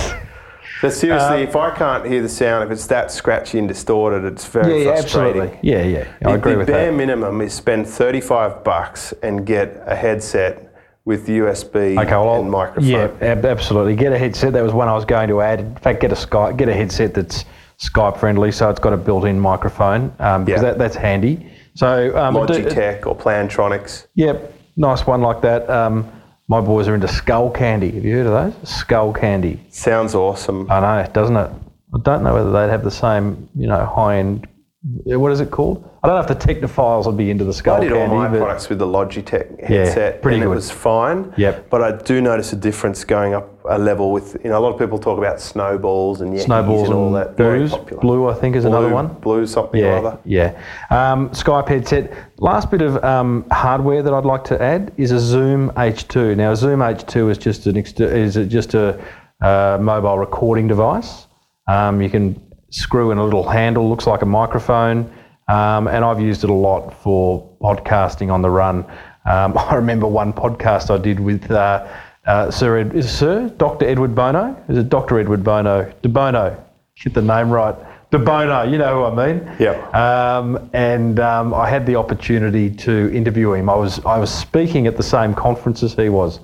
But 0.80 0.92
seriously, 0.94 1.42
um, 1.42 1.48
if 1.48 1.54
I 1.54 1.70
can't 1.70 2.06
hear 2.06 2.22
the 2.22 2.28
sound, 2.28 2.64
if 2.64 2.70
it's 2.70 2.86
that 2.86 3.10
scratchy 3.12 3.58
and 3.58 3.68
distorted, 3.68 4.24
it's 4.24 4.44
yeah, 4.46 4.62
very 4.62 4.84
yeah, 4.84 4.90
frustrating. 4.94 5.42
absolutely. 5.42 5.70
Yeah, 5.70 5.82
yeah, 5.82 6.04
I 6.24 6.28
The- 6.30 6.34
agree 6.38 6.52
the 6.52 6.58
with 6.58 6.66
bare 6.68 6.90
minimum 6.90 7.40
is 7.42 7.52
spend 7.52 7.86
35 7.86 8.64
bucks 8.64 9.12
and 9.22 9.44
get 9.46 9.80
a 9.86 9.94
headset 9.94 10.68
with 11.04 11.28
USB 11.28 11.98
Okay, 11.98 12.10
well, 12.12 12.40
and 12.40 12.50
microphone. 12.50 12.84
Yeah, 12.90 13.08
ab- 13.20 13.44
absolutely. 13.44 13.94
Get 13.94 14.12
a 14.12 14.18
headset. 14.18 14.54
That 14.54 14.62
was 14.64 14.72
one 14.72 14.88
I 14.88 14.94
was 14.94 15.04
going 15.04 15.28
to 15.28 15.40
add. 15.42 15.60
In 15.60 15.74
fact, 15.76 16.00
get 16.00 16.12
a 16.12 16.16
Skype, 16.16 16.56
get 16.56 16.68
a 16.68 16.74
headset 16.74 17.12
that's 17.14 17.44
Skype 17.82 18.18
friendly, 18.18 18.52
so 18.52 18.70
it's 18.70 18.78
got 18.78 18.92
a 18.92 18.96
built-in 18.96 19.40
microphone 19.40 20.14
um, 20.20 20.44
because 20.44 20.62
Yeah. 20.62 20.68
that, 20.70 20.78
that's 20.78 20.94
handy. 20.96 21.50
So 21.74 22.16
um, 22.16 22.36
I 22.36 22.46
do- 22.46 22.54
Logitech 22.64 23.06
or 23.06 23.16
Plantronics. 23.16 24.06
Yep, 24.14 24.54
nice 24.76 25.04
one 25.06 25.20
like 25.20 25.40
that. 25.42 25.68
Um, 25.68 26.10
my 26.48 26.60
boys 26.60 26.86
are 26.86 26.94
into 26.94 27.08
Skull 27.08 27.50
Candy. 27.50 27.90
Have 27.92 28.04
you 28.04 28.16
heard 28.16 28.26
of 28.26 28.54
those? 28.60 28.68
Skull 28.68 29.12
Candy. 29.12 29.58
Sounds 29.70 30.14
awesome. 30.14 30.70
I 30.70 30.80
know, 30.80 31.10
doesn't 31.12 31.36
it? 31.36 31.50
I 31.94 31.98
don't 32.02 32.22
know 32.22 32.34
whether 32.34 32.52
they'd 32.52 32.70
have 32.70 32.84
the 32.84 32.90
same, 32.90 33.48
you 33.56 33.66
know, 33.66 33.84
high-end. 33.84 34.46
What 34.84 35.30
is 35.30 35.38
it 35.38 35.52
called? 35.52 35.88
I 36.02 36.08
don't 36.08 36.16
know 36.16 36.22
if 36.22 36.40
the 36.40 36.54
technophiles 36.54 37.06
would 37.06 37.16
be 37.16 37.30
into 37.30 37.44
the 37.44 37.52
Skull 37.52 37.76
I 37.76 37.80
did 37.80 37.92
all 37.92 38.08
my 38.08 38.26
products 38.28 38.68
with 38.68 38.80
the 38.80 38.86
Logitech 38.86 39.62
headset, 39.62 40.20
pretty 40.20 40.38
and 40.38 40.44
good. 40.44 40.50
it 40.50 40.54
was 40.56 40.72
fine. 40.72 41.32
Yep. 41.36 41.70
But 41.70 41.82
I 41.82 42.02
do 42.02 42.20
notice 42.20 42.52
a 42.52 42.56
difference 42.56 43.04
going 43.04 43.32
up 43.32 43.48
a 43.70 43.78
level 43.78 44.10
with, 44.10 44.36
you 44.42 44.50
know, 44.50 44.58
a 44.58 44.60
lot 44.60 44.72
of 44.72 44.80
people 44.80 44.98
talk 44.98 45.18
about 45.18 45.40
snowballs 45.40 46.20
and 46.20 46.34
Yetis 46.34 46.46
Snowballs 46.46 46.88
and 46.88 46.98
all 46.98 47.12
that. 47.12 47.36
Blues. 47.36 47.72
Blue, 48.00 48.28
I 48.28 48.34
think, 48.34 48.56
is 48.56 48.64
Blue, 48.64 48.72
another 48.76 48.92
one. 48.92 49.06
Blue 49.20 49.46
something 49.46 49.80
or 49.80 49.86
Yeah, 49.86 49.98
other. 49.98 50.18
yeah. 50.24 50.60
Um, 50.90 51.28
Skype 51.30 51.68
headset. 51.68 52.12
Last 52.38 52.68
bit 52.68 52.82
of 52.82 53.02
um, 53.04 53.46
hardware 53.52 54.02
that 54.02 54.12
I'd 54.12 54.24
like 54.24 54.42
to 54.44 54.60
add 54.60 54.92
is 54.96 55.12
a 55.12 55.20
Zoom 55.20 55.70
H2. 55.76 56.36
Now, 56.36 56.50
a 56.50 56.56
Zoom 56.56 56.80
H2 56.80 57.30
is 57.30 57.38
just 57.38 57.66
an 57.66 57.76
is 57.76 58.36
it 58.36 58.46
just 58.46 58.74
a 58.74 59.00
uh, 59.40 59.78
mobile 59.80 60.18
recording 60.18 60.66
device. 60.66 61.28
Um, 61.68 62.02
you 62.02 62.10
can 62.10 62.42
screw 62.72 63.12
in 63.12 63.18
a 63.18 63.24
little 63.24 63.48
handle, 63.48 63.88
looks 63.88 64.06
like 64.06 64.22
a 64.22 64.26
microphone, 64.26 65.12
um, 65.48 65.86
and 65.86 66.04
I've 66.04 66.20
used 66.20 66.42
it 66.42 66.50
a 66.50 66.54
lot 66.54 66.92
for 67.02 67.48
podcasting 67.60 68.32
on 68.32 68.42
the 68.42 68.50
run. 68.50 68.84
Um, 69.24 69.56
I 69.56 69.76
remember 69.76 70.08
one 70.08 70.32
podcast 70.32 70.90
I 70.90 71.00
did 71.00 71.20
with. 71.20 71.50
Uh, 71.50 71.86
uh, 72.24 72.50
Sir, 72.52 72.78
Ed, 72.78 72.94
is 72.94 73.06
it 73.06 73.08
Sir 73.08 73.48
Dr. 73.56 73.84
Edward 73.84 74.14
Bono? 74.14 74.56
Is 74.68 74.78
it 74.78 74.88
Dr. 74.88 75.18
Edward 75.18 75.42
Bono? 75.42 75.92
De 76.02 76.08
Bono. 76.08 76.56
Get 77.02 77.14
the 77.14 77.22
name 77.22 77.50
right. 77.50 77.74
De 78.12 78.18
Bono, 78.18 78.62
you 78.62 78.78
know 78.78 79.10
who 79.10 79.20
I 79.20 79.26
mean. 79.26 79.56
Yep. 79.58 79.94
Um, 79.94 80.70
and 80.72 81.18
um, 81.18 81.52
I 81.52 81.68
had 81.68 81.84
the 81.86 81.96
opportunity 81.96 82.70
to 82.70 83.12
interview 83.12 83.54
him. 83.54 83.68
I 83.68 83.74
was 83.74 84.04
I 84.04 84.18
was 84.18 84.32
speaking 84.32 84.86
at 84.86 84.96
the 84.96 85.02
same 85.02 85.34
conference 85.34 85.82
as 85.82 85.94
he 85.94 86.10
was, 86.10 86.38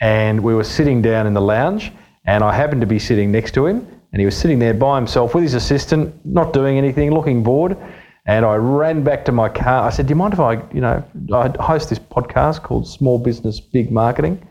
and 0.00 0.42
we 0.42 0.54
were 0.54 0.64
sitting 0.64 1.02
down 1.02 1.26
in 1.26 1.34
the 1.34 1.40
lounge, 1.42 1.92
and 2.24 2.42
I 2.42 2.54
happened 2.54 2.80
to 2.82 2.86
be 2.86 2.98
sitting 2.98 3.30
next 3.30 3.52
to 3.54 3.66
him, 3.66 3.86
and 4.12 4.20
he 4.20 4.26
was 4.26 4.36
sitting 4.36 4.58
there 4.58 4.74
by 4.74 4.96
himself 4.96 5.34
with 5.34 5.42
his 5.42 5.54
assistant, 5.54 6.14
not 6.24 6.52
doing 6.52 6.78
anything, 6.78 7.10
looking 7.10 7.42
bored. 7.42 7.76
And 8.26 8.44
I 8.44 8.56
ran 8.56 9.04
back 9.04 9.24
to 9.26 9.32
my 9.32 9.48
car. 9.48 9.86
I 9.86 9.90
said, 9.90 10.06
"Do 10.06 10.10
you 10.10 10.16
mind 10.16 10.34
if 10.34 10.40
I, 10.40 10.54
you 10.72 10.80
know, 10.80 11.02
I 11.32 11.50
host 11.62 11.88
this 11.88 11.98
podcast 11.98 12.62
called 12.62 12.86
Small 12.86 13.18
Business 13.18 13.58
Big 13.60 13.90
Marketing." 13.90 14.46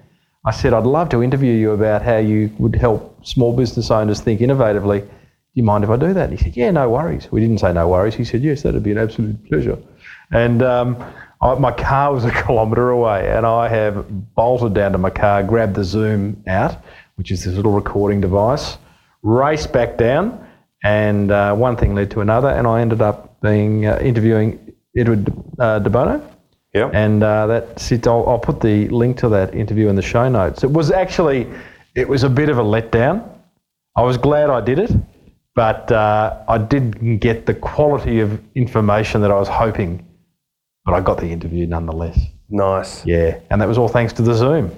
I 0.45 0.51
said, 0.51 0.73
"I'd 0.73 0.85
love 0.85 1.09
to 1.09 1.21
interview 1.21 1.53
you 1.53 1.71
about 1.71 2.01
how 2.01 2.17
you 2.17 2.51
would 2.57 2.75
help 2.75 3.25
small 3.25 3.55
business 3.55 3.91
owners 3.91 4.21
think 4.21 4.41
innovatively." 4.41 5.07
Do 5.57 5.61
you 5.61 5.65
mind 5.65 5.83
if 5.83 5.89
I 5.89 5.95
do 5.95 6.13
that? 6.13 6.29
And 6.29 6.37
he 6.37 6.43
said, 6.43 6.55
yeah, 6.55 6.69
no 6.69 6.87
worries. 6.87 7.31
We 7.31 7.41
didn't 7.41 7.57
say 7.57 7.73
no 7.73 7.87
worries. 7.87 8.13
He 8.13 8.23
said, 8.23 8.43
yes, 8.43 8.61
that'd 8.61 8.83
be 8.83 8.91
an 8.91 8.99
absolute 8.99 9.43
pleasure. 9.49 9.79
And 10.29 10.61
um, 10.61 11.03
I, 11.41 11.55
my 11.55 11.71
car 11.71 12.13
was 12.13 12.25
a 12.25 12.31
kilometre 12.43 12.91
away, 12.91 13.27
and 13.31 13.43
I 13.43 13.67
have 13.67 14.35
bolted 14.35 14.75
down 14.75 14.91
to 14.91 14.99
my 14.99 15.09
car, 15.09 15.41
grabbed 15.41 15.73
the 15.73 15.83
Zoom 15.83 16.43
out, 16.45 16.77
which 17.15 17.31
is 17.31 17.43
this 17.43 17.55
little 17.55 17.71
recording 17.71 18.21
device, 18.21 18.77
raced 19.23 19.71
back 19.73 19.97
down, 19.97 20.47
and 20.84 21.32
uh, 21.32 21.56
one 21.56 21.75
thing 21.75 21.95
led 21.95 22.12
to 22.12 22.21
another, 22.21 22.49
and 22.49 22.67
I 22.67 22.82
ended 22.82 23.01
up 23.01 23.39
being 23.41 23.86
uh, 23.86 23.99
interviewing 24.01 24.73
Edward 24.95 25.32
uh, 25.60 25.80
De 25.80 25.89
Bono. 25.89 26.21
Yep. 26.73 26.93
And 26.93 27.23
uh, 27.23 27.47
that 27.47 27.80
sits, 27.80 28.08
I'll, 28.08 28.27
I'll 28.27 28.39
put 28.39 28.62
the 28.62 28.88
link 28.89 29.17
to 29.17 29.30
that 29.30 29.56
interview 29.56 29.88
in 29.89 29.95
the 29.95 30.01
show 30.01 30.30
notes. 30.30 30.63
It 30.63 30.71
was 30.71 30.91
actually, 30.91 31.47
it 31.95 32.08
was 32.08 32.23
a 32.23 32.30
bit 32.30 32.49
of 32.49 32.58
a 32.60 32.63
letdown. 32.63 33.27
I 33.95 34.03
was 34.03 34.17
glad 34.17 34.49
I 34.49 34.62
did 34.62 34.77
it, 34.77 34.91
but 35.56 35.91
uh, 35.91 36.43
I 36.47 36.60
didn't 36.60 37.17
get 37.17 37.45
the 37.47 37.53
quality 37.53 38.19
of 38.19 38.39
information 38.53 39.21
that 39.21 39.32
I 39.32 39.39
was 39.39 39.47
hoping. 39.47 40.06
But 40.86 40.93
I 40.93 41.01
got 41.01 41.17
the 41.17 41.27
interview 41.27 41.65
nonetheless. 41.65 42.19
Nice. 42.49 43.06
Yeah, 43.06 43.39
and 43.49 43.60
that 43.60 43.67
was 43.67 43.77
all 43.77 43.89
thanks 43.89 44.13
to 44.13 44.21
the 44.21 44.34
Zoom, 44.36 44.71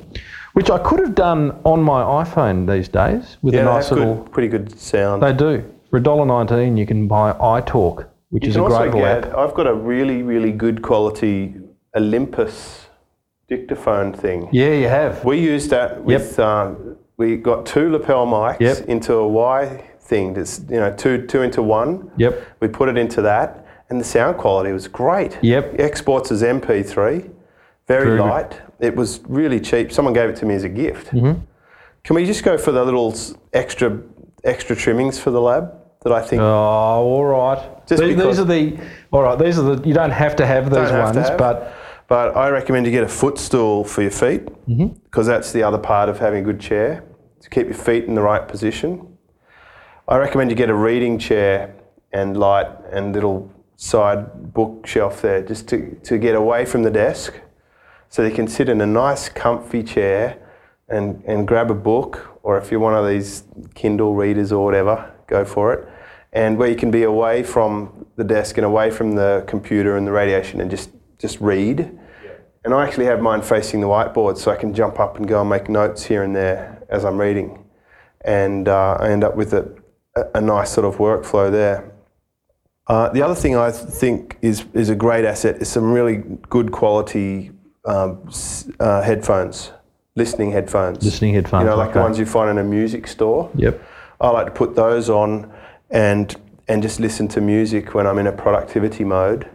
which 0.53 0.69
I 0.69 0.77
could 0.79 0.99
have 0.99 1.15
done 1.15 1.59
on 1.63 1.81
my 1.81 2.01
iPhone 2.23 2.67
these 2.67 2.87
days 2.89 3.37
with 3.41 3.53
Yeah, 3.53 3.61
a 3.61 3.65
nice 3.65 3.91
little. 3.91 4.15
good, 4.15 4.31
pretty 4.31 4.47
good 4.47 4.79
sound. 4.79 5.21
They 5.23 5.33
do 5.33 5.63
for 5.89 5.99
$1.19 5.99 6.77
you 6.77 6.85
can 6.85 7.07
buy 7.07 7.33
iTalk, 7.33 8.07
which 8.29 8.43
you 8.43 8.49
is 8.49 8.55
a 8.55 8.61
great 8.61 8.91
get, 8.93 9.25
app. 9.25 9.37
I've 9.37 9.53
got 9.53 9.67
a 9.67 9.73
really, 9.73 10.21
really 10.23 10.51
good 10.51 10.81
quality 10.81 11.55
Olympus 11.95 12.87
dictaphone 13.47 14.13
thing. 14.13 14.47
Yeah, 14.51 14.73
you 14.73 14.87
have. 14.87 15.23
We 15.25 15.39
used 15.39 15.69
that 15.71 16.03
with, 16.03 16.39
uh, 16.39 16.71
we 17.17 17.35
got 17.37 17.65
two 17.65 17.91
lapel 17.91 18.25
mics 18.27 18.59
Yep. 18.59 18.87
into 18.87 19.13
a 19.15 19.27
Y 19.27 19.83
thing, 20.01 20.33
that's, 20.33 20.61
you 20.69 20.79
know, 20.79 20.93
two, 20.95 21.25
two 21.27 21.41
into 21.41 21.61
one. 21.63 22.11
Yep. 22.17 22.41
We 22.59 22.67
put 22.67 22.89
it 22.89 22.97
into 22.97 23.21
that, 23.23 23.65
and 23.89 23.99
the 23.99 24.03
sound 24.05 24.37
quality 24.37 24.71
was 24.71 24.87
great. 24.87 25.37
Yep. 25.41 25.79
Exports 25.79 26.31
as 26.31 26.43
MP3, 26.43 27.29
very, 27.87 28.05
Very 28.05 28.17
good. 28.17 28.61
It 28.79 28.95
was 28.95 29.19
really 29.27 29.59
cheap. 29.59 29.91
Someone 29.91 30.13
gave 30.13 30.29
it 30.29 30.35
to 30.37 30.45
me 30.45 30.55
as 30.55 30.63
a 30.63 30.69
gift. 30.69 31.07
Mm-hmm. 31.11 31.41
Can 32.03 32.15
we 32.15 32.25
just 32.25 32.43
go 32.43 32.57
for 32.57 32.71
the 32.71 32.83
little 32.83 33.13
extra 33.53 33.99
extra 34.43 34.75
trimmings 34.75 35.19
for 35.19 35.31
the 35.31 35.41
lab 35.41 35.73
that 36.03 36.13
I 36.13 36.21
think 36.21 36.41
Oh, 36.41 36.45
all 36.45 37.25
right. 37.25 37.85
Just 37.87 38.01
these, 38.01 38.15
these 38.15 38.39
are 38.39 38.45
the 38.45 38.79
all 39.11 39.21
right. 39.23 39.37
These 39.37 39.59
are 39.59 39.75
the. 39.75 39.87
You 39.87 39.93
don't 39.93 40.11
have 40.11 40.35
to 40.37 40.45
have 40.45 40.65
these 40.65 40.73
don't 40.75 40.89
have 40.89 41.15
ones, 41.15 41.27
have. 41.29 41.37
but 41.37 41.73
But 42.07 42.35
I 42.37 42.49
recommend 42.49 42.85
you 42.85 42.91
get 42.91 43.03
a 43.03 43.07
footstool 43.09 43.83
for 43.83 44.01
your 44.01 44.11
feet 44.11 44.45
Mm-hmm. 44.67 44.87
because 45.05 45.27
that's 45.27 45.51
the 45.51 45.63
other 45.63 45.77
part 45.77 46.09
of 46.09 46.19
having 46.19 46.41
a 46.41 46.45
good 46.45 46.59
chair 46.59 47.03
to 47.41 47.49
keep 47.49 47.65
your 47.67 47.75
feet 47.87 48.05
in 48.05 48.13
the 48.15 48.21
right 48.21 48.47
position. 48.47 49.17
I 50.07 50.17
recommend 50.17 50.49
you 50.51 50.55
get 50.55 50.69
a 50.69 50.75
reading 50.75 51.19
chair 51.19 51.75
and 52.13 52.37
light 52.37 52.67
and 52.91 53.13
little 53.13 53.51
side 53.75 54.53
bookshelf 54.53 55.21
there 55.21 55.41
just 55.41 55.67
to, 55.69 55.95
to 56.03 56.17
get 56.17 56.35
away 56.35 56.65
from 56.65 56.83
the 56.83 56.89
desk 56.91 57.33
so 58.09 58.23
you 58.23 58.31
can 58.33 58.47
sit 58.47 58.69
in 58.69 58.81
a 58.81 58.85
nice 58.85 59.29
comfy 59.29 59.83
chair 59.83 60.37
and, 60.87 61.23
and 61.25 61.47
grab 61.47 61.69
a 61.69 61.75
book 61.75 62.39
or 62.43 62.57
if 62.57 62.71
you're 62.71 62.79
one 62.79 62.95
of 62.95 63.07
these 63.07 63.43
Kindle 63.75 64.15
readers 64.15 64.51
or 64.51 64.65
whatever, 64.65 65.13
go 65.27 65.45
for 65.45 65.73
it. 65.73 65.87
And 66.33 66.57
where 66.57 66.67
you 66.67 66.75
can 66.75 66.89
be 66.89 67.03
away 67.03 67.43
from 67.43 68.07
the 68.15 68.23
desk 68.23 68.57
and 68.57 68.65
away 68.65 68.89
from 68.89 69.15
the 69.15 69.43
computer 69.47 69.97
and 69.97 70.07
the 70.07 70.11
radiation 70.11 70.61
and 70.61 70.69
just, 70.69 70.89
just 71.19 71.39
read. 71.39 71.97
And 72.65 72.73
I 72.73 72.85
actually 72.85 73.05
have 73.05 73.21
mine 73.21 73.41
facing 73.41 73.81
the 73.81 73.87
whiteboard 73.87 74.37
so 74.37 74.51
I 74.51 74.55
can 74.55 74.73
jump 74.73 74.99
up 74.99 75.17
and 75.17 75.27
go 75.27 75.41
and 75.41 75.49
make 75.49 75.69
notes 75.69 76.03
here 76.03 76.23
and 76.23 76.35
there 76.35 76.83
as 76.89 77.05
I'm 77.05 77.19
reading. 77.19 77.65
And 78.21 78.67
uh, 78.67 78.97
I 78.99 79.09
end 79.09 79.23
up 79.23 79.35
with 79.35 79.53
a, 79.53 79.71
a, 80.15 80.23
a 80.35 80.41
nice 80.41 80.71
sort 80.71 80.85
of 80.85 80.97
workflow 80.97 81.51
there. 81.51 81.91
Uh, 82.87 83.09
the 83.09 83.21
other 83.21 83.35
thing 83.35 83.55
I 83.55 83.71
think 83.71 84.37
is, 84.41 84.65
is 84.73 84.89
a 84.89 84.95
great 84.95 85.23
asset 85.23 85.61
is 85.61 85.69
some 85.69 85.91
really 85.91 86.23
good 86.49 86.71
quality 86.71 87.51
um, 87.85 88.29
uh, 88.79 89.01
headphones, 89.01 89.71
listening 90.15 90.51
headphones. 90.51 91.03
Listening 91.03 91.33
headphones, 91.33 91.63
You 91.63 91.69
know, 91.69 91.77
like 91.77 91.93
the 91.93 92.01
ones 92.01 92.19
you 92.19 92.25
find 92.25 92.49
in 92.49 92.57
a 92.57 92.63
music 92.63 93.07
store. 93.07 93.49
Yep. 93.55 93.81
I 94.21 94.29
like 94.29 94.47
to 94.47 94.51
put 94.51 94.75
those 94.75 95.09
on 95.09 95.51
and 95.89 96.35
and 96.67 96.83
just 96.83 96.99
listen 96.99 97.27
to 97.29 97.41
music 97.41 97.95
when 97.95 98.05
I'm 98.05 98.19
in 98.19 98.27
a 98.27 98.31
productivity 98.31 99.03
mode, 99.03 99.49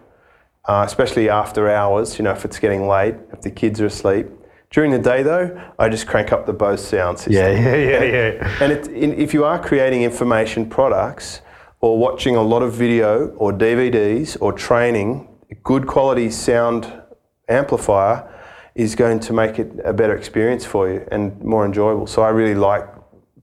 uh, 0.65 0.83
especially 0.87 1.29
after 1.29 1.71
hours. 1.71 2.19
You 2.19 2.25
know, 2.25 2.33
if 2.33 2.45
it's 2.45 2.59
getting 2.59 2.89
late, 2.89 3.15
if 3.33 3.43
the 3.43 3.51
kids 3.51 3.81
are 3.81 3.87
asleep. 3.87 4.27
During 4.71 4.91
the 4.91 4.99
day, 4.99 5.23
though, 5.23 5.57
I 5.79 5.89
just 5.89 6.09
crank 6.09 6.33
up 6.33 6.47
the 6.47 6.53
Bose 6.53 6.85
sound 6.85 7.19
system. 7.19 7.35
yeah, 7.35 7.51
yeah, 7.77 7.77
yeah, 7.77 8.33
yeah. 8.33 8.57
And 8.61 8.73
it, 8.73 8.89
in, 8.89 9.13
if 9.13 9.33
you 9.33 9.45
are 9.45 9.57
creating 9.63 10.03
information 10.03 10.69
products 10.69 11.43
or 11.81 11.97
watching 11.97 12.35
a 12.35 12.43
lot 12.43 12.63
of 12.63 12.73
video 12.73 13.29
or 13.37 13.53
DVDs 13.53 14.37
or 14.41 14.53
training, 14.53 15.29
good 15.63 15.87
quality 15.87 16.29
sound 16.29 16.93
amplifier 17.49 18.31
is 18.75 18.95
going 18.95 19.21
to 19.21 19.33
make 19.33 19.59
it 19.59 19.71
a 19.85 19.93
better 19.93 20.17
experience 20.17 20.65
for 20.65 20.91
you 20.91 21.07
and 21.11 21.41
more 21.43 21.65
enjoyable. 21.65 22.07
So 22.07 22.23
I 22.23 22.31
really 22.31 22.55
like 22.55 22.87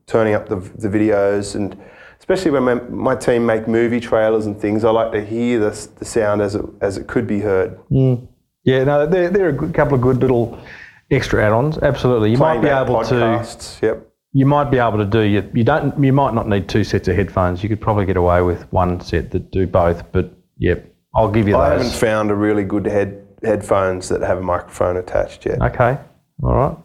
turning 0.08 0.34
up 0.34 0.50
the, 0.50 0.58
the 0.58 0.90
videos 0.90 1.56
and 1.56 1.80
especially 2.20 2.52
when 2.52 2.64
my, 2.64 2.76
my 2.76 3.16
team 3.16 3.46
make 3.46 3.68
movie 3.68 4.00
trailers 4.00 4.46
and 4.46 4.60
things, 4.60 4.84
I 4.84 4.92
like 4.92 5.12
to 5.14 5.24
hear 5.24 5.60
the, 5.60 5.90
the 6.00 6.06
sound 6.06 6.42
as 6.42 6.56
it, 6.56 6.66
as 6.82 6.98
it 6.98 7.08
could 7.08 7.28
be 7.28 7.40
heard. 7.40 7.80
Mm. 7.90 8.28
Yeah, 8.64 8.84
no, 8.84 9.08
they're, 9.08 9.30
they're 9.30 9.50
a 9.50 9.54
good, 9.54 9.74
couple 9.74 9.96
of 9.96 10.02
good 10.02 10.18
little 10.18 10.62
Extra 11.12 11.46
add-ons, 11.46 11.78
absolutely. 11.80 12.32
You 12.32 12.38
Playing 12.38 12.62
might 12.62 12.70
be 12.70 12.92
able 12.92 13.04
to. 13.04 13.78
Yep. 13.82 14.08
You 14.32 14.46
might 14.46 14.72
be 14.72 14.78
able 14.78 14.98
to 14.98 15.06
do. 15.06 15.20
You, 15.20 15.52
you 15.54 15.66
don't. 15.66 16.02
You 16.02 16.14
might 16.14 16.34
not 16.34 16.48
need 16.48 16.70
two 16.70 16.86
sets 16.86 17.10
of 17.10 17.18
headphones. 17.18 17.62
You 17.62 17.68
could 17.68 17.82
probably 17.82 18.06
get 18.06 18.16
away 18.16 18.42
with 18.42 18.64
one 18.72 19.02
set 19.02 19.32
that 19.32 19.52
do 19.52 19.68
both. 19.68 20.10
But 20.14 20.34
yep, 20.58 20.90
I'll 21.14 21.30
give 21.30 21.50
you 21.50 21.58
I 21.58 21.72
haven't 21.72 21.92
found 21.92 22.32
a 22.32 22.36
really 22.36 22.64
good 22.64 22.86
head 22.86 23.28
headphones 23.44 24.10
that 24.10 24.22
have 24.22 24.38
a 24.38 24.42
microphone 24.42 24.98
attached 24.98 25.46
yet. 25.46 25.62
Okay. 25.62 25.98
All 26.44 26.78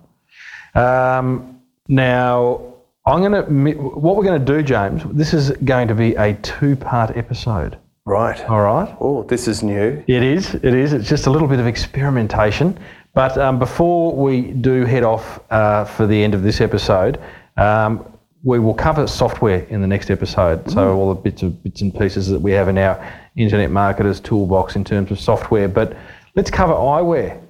right. 0.74 1.18
Um, 1.18 1.60
now, 1.88 2.74
I'm 3.06 3.20
going 3.20 3.32
to. 3.32 3.78
What 3.78 4.16
we're 4.16 4.24
going 4.24 4.44
to 4.44 4.52
do, 4.52 4.62
James? 4.62 5.02
This 5.12 5.32
is 5.32 5.50
going 5.64 5.88
to 5.88 5.94
be 5.94 6.14
a 6.16 6.34
two-part 6.34 7.16
episode. 7.16 7.78
Right. 8.04 8.40
All 8.48 8.62
right. 8.62 8.94
Oh, 9.00 9.22
this 9.24 9.48
is 9.48 9.62
new. 9.62 10.02
It 10.06 10.22
is. 10.22 10.54
It 10.54 10.74
is. 10.74 10.92
It's 10.92 11.08
just 11.08 11.26
a 11.26 11.30
little 11.30 11.48
bit 11.48 11.58
of 11.58 11.66
experimentation. 11.66 12.78
But 13.14 13.38
um, 13.38 13.58
before 13.58 14.14
we 14.14 14.42
do 14.42 14.84
head 14.84 15.02
off 15.02 15.40
uh, 15.50 15.86
for 15.86 16.06
the 16.06 16.22
end 16.22 16.34
of 16.34 16.42
this 16.42 16.60
episode, 16.60 17.18
um, 17.56 18.04
we 18.44 18.58
will 18.58 18.74
cover 18.74 19.06
software 19.06 19.60
in 19.70 19.80
the 19.80 19.86
next 19.86 20.10
episode. 20.10 20.70
So 20.70 20.94
all 20.94 21.14
the 21.14 21.20
bits 21.20 21.42
of 21.42 21.62
bits 21.64 21.80
and 21.80 21.92
pieces 21.92 22.28
that 22.28 22.40
we 22.40 22.52
have 22.52 22.68
in 22.68 22.78
our 22.78 23.02
internet 23.34 23.70
marketers 23.70 24.20
toolbox 24.20 24.76
in 24.76 24.84
terms 24.84 25.10
of 25.10 25.18
software. 25.18 25.66
But 25.66 25.96
let's 26.36 26.50
cover 26.50 26.74
eyewear. 26.74 27.42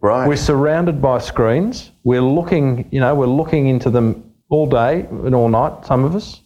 Right. 0.00 0.28
We're 0.28 0.36
surrounded 0.36 1.00
by 1.00 1.18
screens. 1.18 1.90
We're 2.04 2.20
looking, 2.20 2.86
you 2.92 3.00
know, 3.00 3.14
we're 3.14 3.26
looking 3.26 3.68
into 3.68 3.90
them 3.90 4.32
all 4.50 4.66
day 4.66 5.06
and 5.10 5.34
all 5.34 5.48
night. 5.48 5.86
Some 5.86 6.04
of 6.04 6.14
us, 6.14 6.42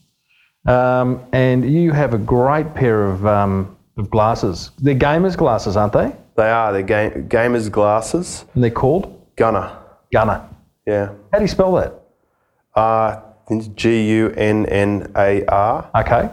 um, 0.67 1.21
and 1.33 1.69
you 1.71 1.91
have 1.93 2.15
a 2.15 2.19
great 2.19 2.73
pair 2.75 3.07
of 3.07 3.27
um, 3.27 3.77
of 3.97 4.11
glasses. 4.11 4.71
They're 4.79 4.95
gamers 4.95 5.37
glasses, 5.37 5.77
aren't 5.77 5.93
they? 5.93 6.13
they 6.37 6.49
are. 6.51 6.73
They're 6.73 6.83
ga- 6.83 7.21
gamers 7.23 7.69
glasses. 7.71 8.45
And 8.55 8.63
they're 8.63 8.71
called 8.71 9.27
Gunnar. 9.37 9.77
Gunnar. 10.13 10.49
Yeah. 10.87 11.11
How 11.33 11.39
do 11.39 11.45
you 11.45 11.49
spell 11.49 11.75
that? 11.75 12.01
Uh, 12.75 13.21
G 13.75 14.09
U 14.11 14.31
N 14.31 14.67
N 14.67 15.13
A 15.17 15.45
R. 15.47 15.91
Okay. 15.97 16.31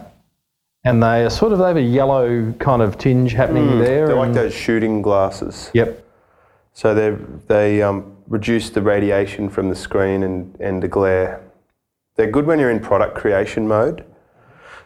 And 0.85 1.01
they 1.01 1.25
are 1.25 1.31
sort 1.31 1.51
of 1.51 1.57
they 1.57 1.67
have 1.67 1.77
a 1.77 1.81
yellow 1.81 2.53
kind 2.53 2.83
of 2.83 2.97
tinge 2.99 3.33
happening 3.33 3.79
there. 3.79 4.07
They're 4.07 4.15
like 4.15 4.33
those 4.33 4.53
shooting 4.53 5.01
glasses. 5.01 5.71
Yep. 5.73 6.05
So 6.73 6.93
they 6.93 7.17
they 7.47 7.81
um, 7.81 8.15
reduce 8.27 8.69
the 8.69 8.83
radiation 8.83 9.49
from 9.49 9.69
the 9.69 9.75
screen 9.75 10.21
and, 10.21 10.55
and 10.59 10.83
the 10.83 10.87
glare. 10.87 11.41
They're 12.15 12.29
good 12.29 12.45
when 12.45 12.59
you're 12.59 12.69
in 12.69 12.79
product 12.79 13.15
creation 13.15 13.67
mode. 13.67 14.05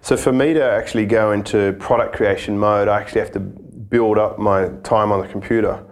So 0.02 0.16
for 0.16 0.32
me 0.32 0.54
to 0.54 0.64
actually 0.64 1.06
go 1.06 1.34
into 1.34 1.74
product 1.74 2.16
creation 2.16 2.58
mode, 2.58 2.88
I 2.88 3.02
actually 3.02 3.20
have 3.20 3.34
to 3.34 3.42
build 3.42 4.18
up 4.18 4.40
my 4.40 4.70
time 4.84 5.12
on 5.12 5.20
the 5.20 5.28
computer. 5.28 5.84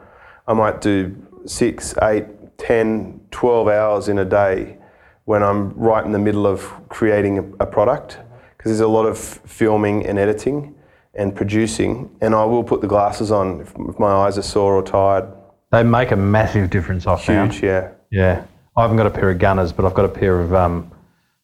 I 0.47 0.53
might 0.53 0.79
do 0.79 1.15
six, 1.45 1.93
eight, 2.01 2.25
10, 2.57 3.19
12 3.31 3.67
hours 3.67 4.07
in 4.07 4.19
a 4.19 4.25
day 4.25 4.77
when 5.25 5.43
I'm 5.43 5.71
right 5.71 6.05
in 6.05 6.13
the 6.13 6.19
middle 6.19 6.47
of 6.47 6.71
creating 6.87 7.37
a, 7.37 7.63
a 7.63 7.65
product 7.65 8.19
because 8.67 8.79
there's 8.79 8.89
a 8.89 8.91
lot 8.91 9.05
of 9.05 9.17
filming 9.17 10.05
and 10.05 10.19
editing 10.19 10.75
and 11.13 11.33
producing 11.33 12.13
and 12.19 12.35
I 12.35 12.43
will 12.43 12.63
put 12.63 12.81
the 12.81 12.87
glasses 12.87 13.31
on 13.31 13.61
if, 13.61 13.73
if 13.87 13.97
my 13.97 14.11
eyes 14.11 14.37
are 14.37 14.41
sore 14.41 14.75
or 14.75 14.83
tired. 14.83 15.25
They 15.71 15.83
make 15.83 16.11
a 16.11 16.17
massive 16.17 16.69
difference. 16.69 17.07
I 17.07 17.15
found. 17.15 17.53
Huge, 17.53 17.63
yeah. 17.63 17.91
Yeah. 18.11 18.43
I 18.75 18.81
haven't 18.81 18.97
got 18.97 19.07
a 19.07 19.11
pair 19.11 19.29
of 19.29 19.37
Gunnars, 19.37 19.73
but 19.73 19.85
I've 19.85 19.93
got 19.93 20.03
a 20.03 20.09
pair 20.09 20.41
of 20.41 20.53
um, 20.53 20.91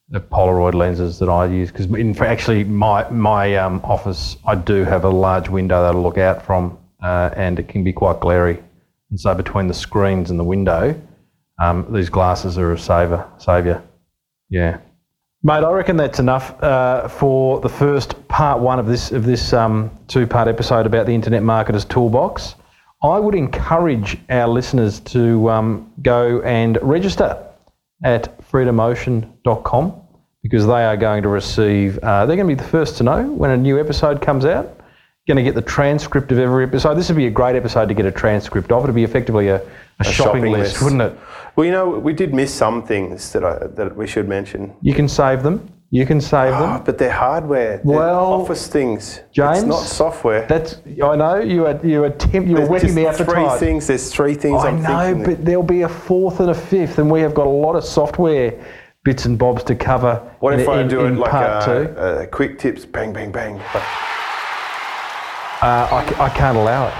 the 0.10 0.20
Polaroid 0.20 0.74
lenses 0.74 1.18
that 1.20 1.30
I 1.30 1.46
use 1.46 1.72
because 1.72 1.86
in 1.86 2.14
fact, 2.14 2.30
actually 2.30 2.66
my 2.66 3.10
my 3.10 3.56
um, 3.56 3.80
office 3.86 4.36
I 4.46 4.56
do 4.56 4.84
have 4.84 5.06
a 5.06 5.10
large 5.10 5.48
window 5.48 5.82
that 5.82 5.96
I 5.96 5.98
look 5.98 6.18
out 6.18 6.46
from, 6.46 6.78
uh, 7.02 7.30
and 7.38 7.58
it 7.58 7.70
can 7.70 7.86
be 7.86 7.94
quite 7.94 8.20
glary. 8.20 8.62
And 9.10 9.20
so 9.20 9.34
between 9.34 9.68
the 9.68 9.74
screens 9.74 10.30
and 10.30 10.38
the 10.38 10.44
window, 10.44 11.00
um, 11.62 11.88
these 11.90 12.10
glasses 12.10 12.58
are 12.58 12.74
a 12.74 12.78
saver, 12.78 13.26
saviour. 13.38 13.82
Yeah, 14.50 14.80
mate. 15.44 15.64
I 15.64 15.72
reckon 15.72 15.98
that's 15.98 16.20
enough 16.20 16.62
uh, 16.64 17.08
for 17.08 17.60
the 17.60 17.70
first 17.70 18.28
part 18.28 18.60
one 18.60 18.80
of 18.80 18.88
this 18.88 19.12
of 19.12 19.26
this 19.26 19.54
um, 19.54 19.92
two 20.08 20.26
part 20.26 20.48
episode 20.48 20.86
about 20.86 21.06
the 21.06 21.14
Internet 21.14 21.44
Marketers 21.44 21.86
Toolbox. 21.86 22.56
I 23.04 23.20
would 23.20 23.36
encourage 23.36 24.18
our 24.30 24.48
listeners 24.48 25.02
to 25.02 25.50
um, 25.50 25.92
go 26.02 26.42
and 26.42 26.78
register 26.82 27.38
at 28.04 28.40
freedomocean.com 28.50 30.02
because 30.42 30.66
they 30.66 30.86
are 30.86 30.98
going 30.98 31.24
to 31.24 31.30
receive, 31.30 31.98
uh, 32.00 32.26
they're 32.26 32.38
going 32.38 32.48
to 32.48 32.56
be 32.56 32.62
the 32.62 32.70
first 32.70 32.98
to 32.98 33.04
know 33.04 33.24
when 33.32 33.52
a 33.52 33.58
new 33.58 33.80
episode 33.80 34.22
comes 34.22 34.46
out. 34.46 34.80
Going 35.26 35.38
to 35.38 35.44
get 35.44 35.56
the 35.56 35.62
transcript 35.62 36.34
of 36.34 36.40
every 36.40 36.66
episode. 36.66 36.96
This 36.96 37.08
would 37.08 37.16
be 37.16 37.28
a 37.28 37.32
great 37.32 37.56
episode 37.56 37.88
to 37.88 37.94
get 37.94 38.06
a 38.06 38.12
transcript 38.12 38.74
of. 38.74 38.84
It'd 38.84 38.94
be 38.94 39.06
effectively 39.06 39.48
a, 39.48 39.62
a, 40.00 40.04
shopping, 40.04 40.14
shopping 40.14 40.52
list, 40.52 40.74
list. 40.74 40.84
wouldn't 40.84 41.02
it? 41.02 41.18
Well, 41.56 41.66
you 41.66 41.72
know, 41.72 41.88
we 41.90 42.14
did 42.14 42.34
miss 42.34 42.54
some 42.54 42.84
things 42.84 43.32
that 43.34 43.44
I, 43.44 43.68
that 43.76 43.96
we 43.96 44.08
should 44.08 44.28
mention. 44.28 44.74
You 44.82 44.94
can 44.94 45.08
save 45.08 45.44
them. 45.44 45.70
You 45.92 46.08
can 46.08 46.20
save 46.20 46.56
Oh, 46.56 46.60
them. 46.62 46.84
but 46.84 46.98
they're 46.98 47.12
hardware. 47.12 47.78
They're 47.78 47.98
Well, 47.98 48.34
office 48.42 48.68
things. 48.68 49.20
James, 49.32 49.60
it's 49.60 49.68
not 49.68 49.84
software. 49.84 50.48
That's 50.48 50.78
I 50.88 51.16
know 51.16 51.40
you 51.40 51.68
are 51.68 51.80
you 51.86 52.06
attempt 52.06 52.50
you 52.50 52.56
are 52.56 52.60
There's 52.62 52.70
whetting 52.70 52.96
just 52.96 53.20
the 53.20 53.26
three 53.26 53.48
things. 53.60 53.86
There's 53.86 54.12
three 54.12 54.34
things 54.34 54.64
I 54.64 54.70
I'm 54.70 54.82
know, 54.82 55.24
but 55.24 55.46
there'll 55.46 55.62
be 55.62 55.84
a 55.84 55.90
fourth 55.90 56.40
and 56.40 56.50
a 56.50 56.56
fifth, 56.56 56.98
and 56.98 57.12
we 57.12 57.22
have 57.22 57.36
got 57.36 57.46
a 57.46 57.50
lot 57.66 57.76
of 57.76 57.84
software 57.86 58.60
bits 59.04 59.26
and 59.26 59.38
bobs 59.38 59.64
to 59.66 59.76
cover. 59.76 60.20
what 60.40 60.60
if 60.60 60.68
I 60.68 60.82
in- 60.82 60.88
do 60.88 61.06
it 61.06 61.12
like 61.12 61.32
a, 61.34 62.22
a 62.24 62.28
quick 62.28 62.58
tips, 62.58 62.86
bang, 62.86 63.14
bang, 63.14 63.32
bang. 63.32 63.60
Uh, 65.62 65.88
I, 65.92 66.16
I 66.20 66.30
can't 66.30 66.58
allow 66.58 66.88
it. 66.88 66.94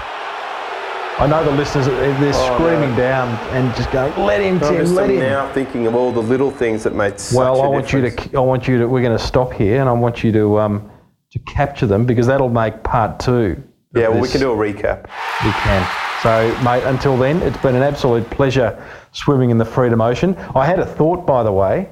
I 1.16 1.28
know 1.28 1.44
the 1.44 1.52
listeners, 1.52 1.86
they're 1.86 2.32
Oh, 2.34 2.54
screaming 2.58 2.90
no. 2.90 2.96
down 2.96 3.28
and 3.54 3.72
just 3.76 3.90
going, 3.92 4.12
let 4.18 4.40
him, 4.40 4.56
I'm 4.64 4.74
just 4.74 4.94
let 4.94 5.08
him. 5.08 5.20
now 5.20 5.50
thinking 5.52 5.86
of 5.86 5.94
all 5.94 6.10
the 6.10 6.20
little 6.20 6.50
things 6.50 6.82
that 6.82 6.92
made 6.92 7.20
such 7.20 7.36
Well, 7.38 7.62
I 7.62 7.68
want 7.68 7.92
you 7.92 8.10
to, 8.10 8.36
I 8.36 8.40
want 8.40 8.66
you 8.66 8.78
to, 8.78 8.88
we're 8.88 9.00
going 9.02 9.16
to 9.16 9.24
stop 9.24 9.52
here 9.52 9.80
and 9.80 9.88
I 9.88 9.92
want 9.92 10.24
you 10.24 10.32
to, 10.32 10.58
um, 10.58 10.90
to 11.30 11.38
capture 11.40 11.86
them 11.86 12.04
because 12.04 12.26
that'll 12.26 12.48
make 12.48 12.82
part 12.82 13.20
two. 13.20 13.62
Yeah, 13.94 14.08
well, 14.08 14.20
we 14.22 14.28
can 14.28 14.40
do 14.40 14.50
a 14.50 14.56
recap. 14.56 15.04
We 15.44 15.52
can. 15.52 15.88
So, 16.20 16.58
mate, 16.64 16.82
until 16.82 17.16
then, 17.16 17.40
it's 17.42 17.58
been 17.58 17.76
an 17.76 17.82
absolute 17.82 18.28
pleasure 18.30 18.84
swimming 19.12 19.50
in 19.50 19.58
the 19.58 19.64
Freedom 19.64 20.00
Ocean. 20.00 20.34
I 20.56 20.66
had 20.66 20.80
a 20.80 20.86
thought, 20.86 21.24
by 21.26 21.44
the 21.44 21.52
way. 21.52 21.88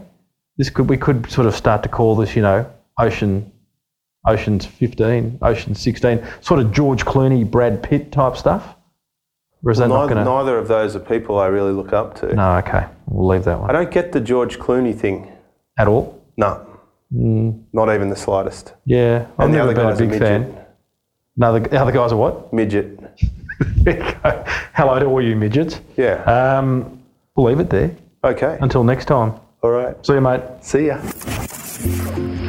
This 0.58 0.68
could 0.68 0.88
we 0.90 0.96
could 0.96 1.30
sort 1.30 1.46
of 1.46 1.54
start 1.54 1.84
to 1.84 1.88
call 1.88 2.16
this, 2.16 2.34
you 2.34 2.42
know, 2.42 2.68
Ocean, 2.98 3.50
Ocean's 4.26 4.66
15, 4.66 5.38
Ocean 5.42 5.74
16, 5.76 6.26
sort 6.40 6.58
of 6.60 6.72
George 6.72 7.04
Clooney, 7.04 7.48
Brad 7.48 7.82
Pitt 7.84 8.10
type 8.10 8.36
stuff. 8.36 8.74
Or 9.64 9.70
is 9.70 9.78
that 9.78 9.88
not 9.88 10.00
Neither, 10.08 10.14
going 10.14 10.24
to? 10.26 10.30
neither 10.30 10.58
of 10.58 10.66
those 10.68 10.96
are 10.96 11.00
people 11.00 11.38
I 11.38 11.46
really 11.46 11.72
look 11.72 11.92
up 11.92 12.16
to. 12.20 12.34
No, 12.34 12.56
okay, 12.58 12.86
we'll 13.06 13.28
leave 13.28 13.44
that 13.44 13.60
one. 13.60 13.70
I 13.70 13.72
don't 13.72 13.90
get 13.92 14.10
the 14.12 14.20
George 14.20 14.58
Clooney 14.58 14.94
thing. 14.94 15.30
at 15.78 15.86
all. 15.88 16.20
No. 16.36 16.66
Mm. 17.14 17.62
Not 17.72 17.94
even 17.94 18.08
the 18.10 18.16
slightest. 18.16 18.72
Yeah, 18.84 19.26
I've 19.38 19.44
And 19.46 19.54
the 19.54 19.60
other 19.62 19.74
been 19.74 19.86
a 19.86 19.90
guy's 19.90 20.00
a 20.00 20.02
big 20.02 20.10
midget. 20.10 20.28
fan. 20.28 20.64
No, 21.36 21.52
the, 21.58 21.68
the 21.68 21.80
other 21.80 21.92
guys 21.92 22.10
are 22.12 22.16
what? 22.16 22.52
Midget. 22.52 22.98
Hello 24.74 24.98
to 24.98 25.06
all 25.06 25.22
you 25.22 25.36
midgets. 25.36 25.80
Yeah. 25.96 26.22
Um, 26.24 27.02
we'll 27.36 27.46
leave 27.46 27.60
it 27.60 27.70
there. 27.70 27.94
okay. 28.24 28.58
Until 28.60 28.82
next 28.84 29.04
time. 29.06 29.34
All 29.62 29.70
right. 29.70 29.94
See 30.04 30.14
you, 30.14 30.20
mate. 30.20 30.42
See 30.60 30.86
ya. 30.88 32.48